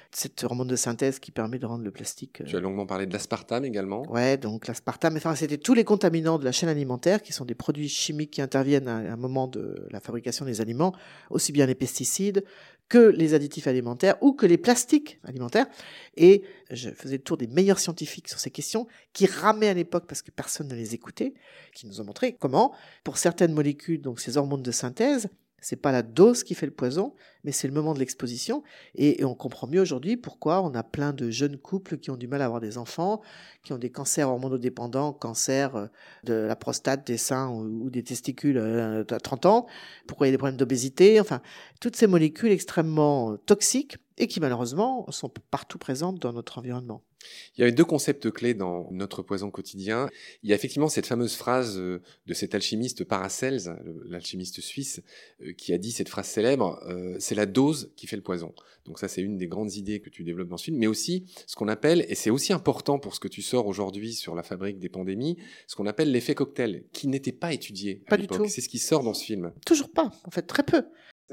cette, 0.09 0.41
hormone 0.45 0.69
de 0.69 0.77
synthèse 0.77 1.19
qui 1.19 1.31
permet 1.31 1.59
de 1.59 1.65
rendre 1.65 1.83
le 1.83 1.91
plastique. 1.91 2.41
Tu 2.45 2.55
as 2.55 2.61
longuement 2.61 2.85
parlé 2.85 3.05
de 3.05 3.11
l'aspartame 3.11 3.65
également. 3.65 4.09
Ouais, 4.09 4.37
donc 4.37 4.67
l'aspartame, 4.67 5.17
enfin, 5.17 5.35
c'était 5.35 5.57
tous 5.57 5.73
les 5.73 5.83
contaminants 5.83 6.39
de 6.39 6.45
la 6.45 6.53
chaîne 6.53 6.69
alimentaire, 6.69 7.21
qui 7.21 7.33
sont 7.33 7.43
des 7.43 7.55
produits 7.55 7.89
chimiques 7.89 8.31
qui 8.31 8.41
interviennent 8.41 8.87
à 8.87 8.95
un 8.95 9.17
moment 9.17 9.49
de 9.49 9.85
la 9.91 9.99
fabrication 9.99 10.45
des 10.45 10.61
aliments, 10.61 10.95
aussi 11.29 11.51
bien 11.51 11.65
les 11.65 11.75
pesticides 11.75 12.45
que 12.89 12.99
les 12.99 13.33
additifs 13.33 13.67
alimentaires 13.67 14.15
ou 14.21 14.33
que 14.33 14.45
les 14.45 14.57
plastiques 14.57 15.19
alimentaires. 15.23 15.67
Et 16.15 16.43
je 16.71 16.89
faisais 16.89 17.17
le 17.17 17.23
tour 17.23 17.37
des 17.37 17.47
meilleurs 17.47 17.79
scientifiques 17.79 18.29
sur 18.29 18.39
ces 18.39 18.49
questions 18.49 18.87
qui 19.13 19.25
ramaient 19.25 19.67
à 19.67 19.73
l'époque 19.73 20.05
parce 20.07 20.21
que 20.21 20.31
personne 20.31 20.67
ne 20.67 20.75
les 20.75 20.93
écoutait, 20.93 21.33
qui 21.73 21.85
nous 21.87 21.99
ont 22.01 22.05
montré 22.05 22.33
comment, 22.33 22.73
pour 23.03 23.17
certaines 23.17 23.53
molécules, 23.53 24.01
donc 24.01 24.19
ces 24.19 24.36
hormones 24.37 24.63
de 24.63 24.71
synthèse, 24.71 25.29
c'est 25.59 25.75
pas 25.75 25.91
la 25.91 26.03
dose 26.03 26.43
qui 26.43 26.53
fait 26.53 26.67
le 26.67 26.71
poison, 26.71 27.13
mais 27.43 27.51
c'est 27.51 27.67
le 27.67 27.73
moment 27.73 27.93
de 27.93 27.99
l'exposition. 27.99 28.63
Et, 28.95 29.23
on 29.25 29.33
comprend 29.33 29.67
mieux 29.67 29.81
aujourd'hui 29.81 30.15
pourquoi 30.15 30.61
on 30.61 30.73
a 30.75 30.83
plein 30.83 31.13
de 31.13 31.31
jeunes 31.31 31.57
couples 31.57 31.97
qui 31.97 32.11
ont 32.11 32.15
du 32.15 32.27
mal 32.27 32.41
à 32.41 32.45
avoir 32.45 32.61
des 32.61 32.77
enfants, 32.77 33.21
qui 33.63 33.73
ont 33.73 33.77
des 33.77 33.89
cancers 33.89 34.29
hormonodépendants, 34.29 35.13
cancer 35.13 35.75
euh, 35.75 35.87
de 36.23 36.33
la 36.33 36.55
prostate, 36.55 37.07
des 37.07 37.17
seins 37.17 37.49
ou, 37.49 37.89
des 37.89 38.03
testicules 38.03 38.57
euh, 38.57 39.03
à 39.09 39.19
30 39.19 39.45
ans, 39.47 39.65
pourquoi 40.07 40.27
il 40.27 40.29
y 40.29 40.31
a 40.31 40.35
des 40.35 40.37
problèmes 40.37 40.57
d'obésité, 40.57 41.19
enfin, 41.19 41.41
toutes 41.81 41.95
ces 41.95 42.07
molécules 42.07 42.51
extrêmement 42.51 43.35
toxiques 43.37 43.97
et 44.17 44.27
qui 44.27 44.39
malheureusement 44.39 45.09
sont 45.11 45.31
partout 45.51 45.77
présentes 45.77 46.19
dans 46.19 46.33
notre 46.33 46.57
environnement. 46.57 47.03
Il 47.55 47.61
y 47.61 47.63
avait 47.63 47.71
deux 47.71 47.85
concepts 47.85 48.29
clés 48.31 48.53
dans 48.53 48.89
notre 48.91 49.21
poison 49.21 49.49
quotidien. 49.49 50.09
Il 50.43 50.49
y 50.49 50.53
a 50.53 50.55
effectivement 50.55 50.87
cette 50.87 51.07
fameuse 51.07 51.35
phrase 51.35 51.77
euh, 51.77 52.01
de 52.25 52.33
cet 52.33 52.55
alchimiste 52.55 53.03
Paracels, 53.03 53.75
l'alchimiste 54.05 54.61
suisse, 54.61 55.01
euh, 55.41 55.53
qui 55.53 55.73
a 55.73 55.77
dit 55.77 55.91
cette 55.91 56.09
phrase 56.09 56.27
célèbre, 56.27 56.79
euh, 56.87 57.15
c'est 57.19 57.35
la 57.35 57.45
dose 57.45 57.91
qui 57.95 58.07
fait 58.07 58.15
le 58.15 58.21
poison. 58.21 58.53
Donc 58.85 58.99
ça, 58.99 59.07
c'est 59.07 59.21
une 59.21 59.37
des 59.37 59.47
grandes 59.47 59.73
idées 59.73 59.99
que 59.99 60.09
tu 60.09 60.23
développes 60.23 60.47
dans 60.47 60.57
ce 60.57 60.65
film, 60.65 60.77
mais 60.77 60.87
aussi 60.87 61.25
ce 61.47 61.55
qu'on 61.55 61.67
appelle, 61.67 62.05
et 62.07 62.15
c'est 62.15 62.29
aussi 62.29 62.53
important 62.53 62.99
pour 62.99 63.15
ce 63.15 63.19
que 63.19 63.27
tu 63.27 63.41
sors 63.41 63.67
aujourd'hui 63.67 64.13
sur 64.13 64.35
la 64.35 64.43
fabrique 64.43 64.79
des 64.79 64.89
pandémies, 64.89 65.37
ce 65.67 65.75
qu'on 65.75 65.87
appelle 65.87 66.11
l'effet 66.11 66.35
cocktail, 66.35 66.83
qui 66.93 67.07
n'était 67.07 67.31
pas 67.31 67.53
étudié 67.53 68.03
à 68.07 68.17
l'époque. 68.17 68.49
C'est 68.49 68.61
ce 68.61 68.69
qui 68.69 68.79
sort 68.79 69.03
dans 69.03 69.13
ce 69.13 69.23
film. 69.23 69.51
Toujours 69.65 69.91
pas, 69.91 70.11
en 70.23 70.31
fait, 70.31 70.43
très 70.43 70.63
peu. 70.63 70.83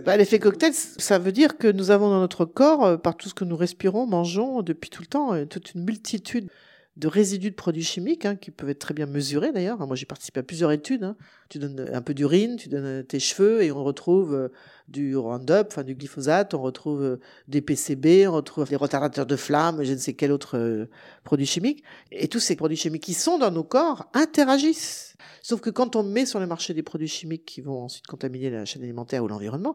Bah, 0.02 0.16
L'effet 0.16 0.40
cocktail, 0.40 0.72
ça 0.74 1.20
veut 1.20 1.30
dire 1.30 1.56
que 1.56 1.68
nous 1.68 1.92
avons 1.92 2.10
dans 2.10 2.18
notre 2.18 2.44
corps, 2.44 2.84
euh, 2.84 2.96
par 2.96 3.16
tout 3.16 3.28
ce 3.28 3.34
que 3.34 3.44
nous 3.44 3.56
respirons, 3.56 4.06
mangeons 4.06 4.62
depuis 4.62 4.90
tout 4.90 5.02
le 5.02 5.06
temps, 5.06 5.34
euh, 5.34 5.44
toute 5.44 5.74
une 5.74 5.84
multitude 5.84 6.50
de 6.96 7.08
résidus 7.08 7.50
de 7.50 7.56
produits 7.56 7.82
chimiques 7.82 8.24
hein, 8.24 8.36
qui 8.36 8.52
peuvent 8.52 8.70
être 8.70 8.78
très 8.78 8.94
bien 8.94 9.06
mesurés 9.06 9.50
d'ailleurs. 9.50 9.84
Moi 9.84 9.96
j'ai 9.96 10.06
participé 10.06 10.40
à 10.40 10.42
plusieurs 10.44 10.70
études. 10.70 11.02
Hein. 11.02 11.16
Tu 11.48 11.58
donnes 11.58 11.88
un 11.92 12.02
peu 12.02 12.14
d'urine, 12.14 12.56
tu 12.56 12.68
donnes 12.68 13.04
tes 13.04 13.18
cheveux 13.18 13.62
et 13.62 13.72
on 13.72 13.82
retrouve 13.82 14.32
euh, 14.34 14.48
du 14.86 15.16
Roundup, 15.16 15.66
enfin 15.68 15.82
du 15.82 15.96
glyphosate, 15.96 16.54
on 16.54 16.62
retrouve 16.62 17.02
euh, 17.02 17.20
des 17.48 17.62
PCB, 17.62 18.28
on 18.28 18.32
retrouve 18.32 18.68
des 18.68 18.76
retardateurs 18.76 19.26
de 19.26 19.34
flamme, 19.34 19.82
je 19.82 19.92
ne 19.92 19.98
sais 19.98 20.14
quel 20.14 20.30
autre 20.30 20.56
euh, 20.56 20.86
produit 21.24 21.46
chimique. 21.46 21.82
Et 22.12 22.28
tous 22.28 22.40
ces 22.40 22.54
produits 22.54 22.76
chimiques 22.76 23.02
qui 23.02 23.14
sont 23.14 23.38
dans 23.38 23.50
nos 23.50 23.64
corps 23.64 24.08
interagissent. 24.14 25.16
Sauf 25.42 25.60
que 25.60 25.70
quand 25.70 25.96
on 25.96 26.04
met 26.04 26.26
sur 26.26 26.38
le 26.38 26.46
marché 26.46 26.74
des 26.74 26.84
produits 26.84 27.08
chimiques 27.08 27.44
qui 27.44 27.60
vont 27.60 27.82
ensuite 27.82 28.06
contaminer 28.06 28.50
la 28.50 28.64
chaîne 28.64 28.82
alimentaire 28.82 29.24
ou 29.24 29.28
l'environnement, 29.28 29.74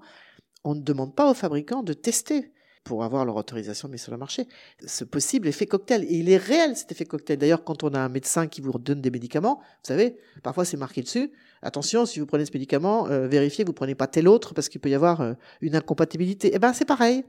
on 0.64 0.74
ne 0.74 0.82
demande 0.82 1.16
pas 1.16 1.30
aux 1.30 1.34
fabricants 1.34 1.84
de 1.84 1.94
tester 1.94 2.54
pour 2.84 3.04
avoir 3.04 3.26
leur 3.26 3.36
autorisation 3.36 3.88
de 3.88 3.94
mise 3.94 4.02
sur 4.02 4.12
le 4.12 4.18
marché. 4.18 4.48
Ce 4.86 5.04
possible 5.04 5.48
effet 5.48 5.66
cocktail, 5.66 6.04
et 6.04 6.16
il 6.16 6.30
est 6.30 6.38
réel 6.38 6.76
cet 6.76 6.92
effet 6.92 7.06
cocktail. 7.06 7.38
D'ailleurs, 7.38 7.64
quand 7.64 7.84
on 7.84 7.94
a 7.94 8.00
un 8.00 8.10
médecin 8.10 8.48
qui 8.48 8.62
vous 8.62 8.72
donne 8.80 9.02
des 9.02 9.12
médicaments, 9.12 9.60
vous 9.60 9.88
savez, 9.88 10.18
parfois 10.44 10.66
c'est 10.66 10.78
marqué 10.78 11.02
dessus, 11.02 11.32
attention, 11.62 12.06
si 12.06 12.20
vous 12.20 12.26
prenez 12.26 12.46
ce 12.46 12.52
médicament, 12.54 13.08
euh, 13.08 13.28
vérifiez 13.28 13.64
que 13.64 13.70
vous 13.70 13.74
prenez 13.74 13.96
pas 13.96 14.08
tel 14.08 14.28
autre 14.28 14.54
parce 14.54 14.70
qu'il 14.70 14.82
peut 14.82 14.90
y 14.90 14.96
avoir 14.96 15.22
euh, 15.22 15.34
une 15.62 15.76
incompatibilité. 15.76 16.52
Eh 16.54 16.60
ben 16.60 16.74
c'est 16.74 16.86
pareil. 16.86 17.24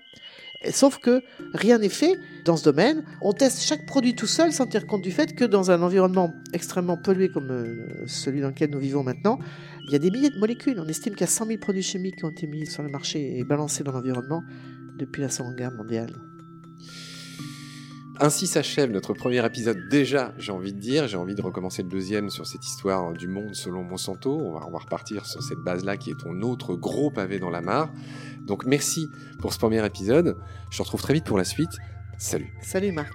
Sauf 0.72 0.98
que 0.98 1.22
rien 1.54 1.78
n'est 1.78 1.88
fait 1.88 2.12
dans 2.44 2.56
ce 2.56 2.64
domaine. 2.64 3.02
On 3.22 3.32
teste 3.32 3.62
chaque 3.62 3.86
produit 3.86 4.14
tout 4.14 4.26
seul 4.26 4.52
sans 4.52 4.66
tenir 4.66 4.86
compte 4.86 5.00
du 5.00 5.10
fait 5.10 5.34
que 5.34 5.46
dans 5.46 5.70
un 5.70 5.80
environnement 5.80 6.34
extrêmement 6.52 6.98
pollué 6.98 7.30
comme 7.30 7.50
euh, 7.50 8.04
celui 8.06 8.42
dans 8.42 8.48
lequel 8.48 8.70
nous 8.70 8.78
vivons 8.78 9.02
maintenant, 9.02 9.38
il 9.86 9.92
y 9.92 9.96
a 9.96 9.98
des 9.98 10.10
milliers 10.10 10.28
de 10.28 10.38
molécules. 10.38 10.78
On 10.78 10.86
estime 10.86 11.14
qu'il 11.14 11.22
y 11.22 11.24
a 11.24 11.28
100 11.28 11.46
000 11.46 11.58
produits 11.58 11.82
chimiques 11.82 12.16
qui 12.16 12.24
ont 12.26 12.30
été 12.30 12.46
mis 12.46 12.66
sur 12.66 12.82
le 12.82 12.90
marché 12.90 13.38
et 13.38 13.44
balancés 13.44 13.84
dans 13.84 13.92
l'environnement 13.92 14.42
depuis 15.00 15.22
la 15.22 15.30
Seconde 15.30 15.56
Guerre 15.56 15.72
mondiale. 15.72 16.14
Ainsi 18.22 18.46
s'achève 18.46 18.90
notre 18.90 19.14
premier 19.14 19.44
épisode 19.46 19.88
déjà, 19.88 20.34
j'ai 20.36 20.52
envie 20.52 20.74
de 20.74 20.78
dire. 20.78 21.08
J'ai 21.08 21.16
envie 21.16 21.34
de 21.34 21.40
recommencer 21.40 21.82
le 21.82 21.88
deuxième 21.88 22.28
sur 22.28 22.46
cette 22.46 22.66
histoire 22.66 23.14
du 23.14 23.28
monde 23.28 23.54
selon 23.54 23.82
Monsanto. 23.82 24.38
On 24.38 24.52
va, 24.52 24.78
repartir 24.78 25.24
sur 25.24 25.42
cette 25.42 25.60
base-là 25.60 25.96
qui 25.96 26.10
est 26.10 26.18
ton 26.18 26.42
autre 26.42 26.74
gros 26.74 27.10
pavé 27.10 27.38
dans 27.38 27.48
la 27.48 27.62
mare. 27.62 27.90
Donc 28.42 28.66
merci 28.66 29.08
pour 29.38 29.54
ce 29.54 29.58
premier 29.58 29.84
épisode. 29.86 30.36
Je 30.70 30.76
te 30.76 30.82
retrouve 30.82 31.00
très 31.00 31.14
vite 31.14 31.24
pour 31.24 31.38
la 31.38 31.44
suite. 31.44 31.78
Salut. 32.18 32.52
Salut 32.60 32.92
Marc. 32.92 33.10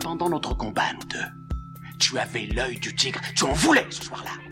Pendant 0.00 0.30
notre 0.30 0.56
combat, 0.56 0.94
nous 0.94 1.08
deux, 1.08 1.88
tu 1.98 2.18
avais 2.18 2.46
l'œil 2.46 2.78
du 2.78 2.94
tigre. 2.96 3.20
Tu 3.36 3.44
en 3.44 3.52
voulais 3.52 3.86
ce 3.90 4.02
soir-là. 4.04 4.51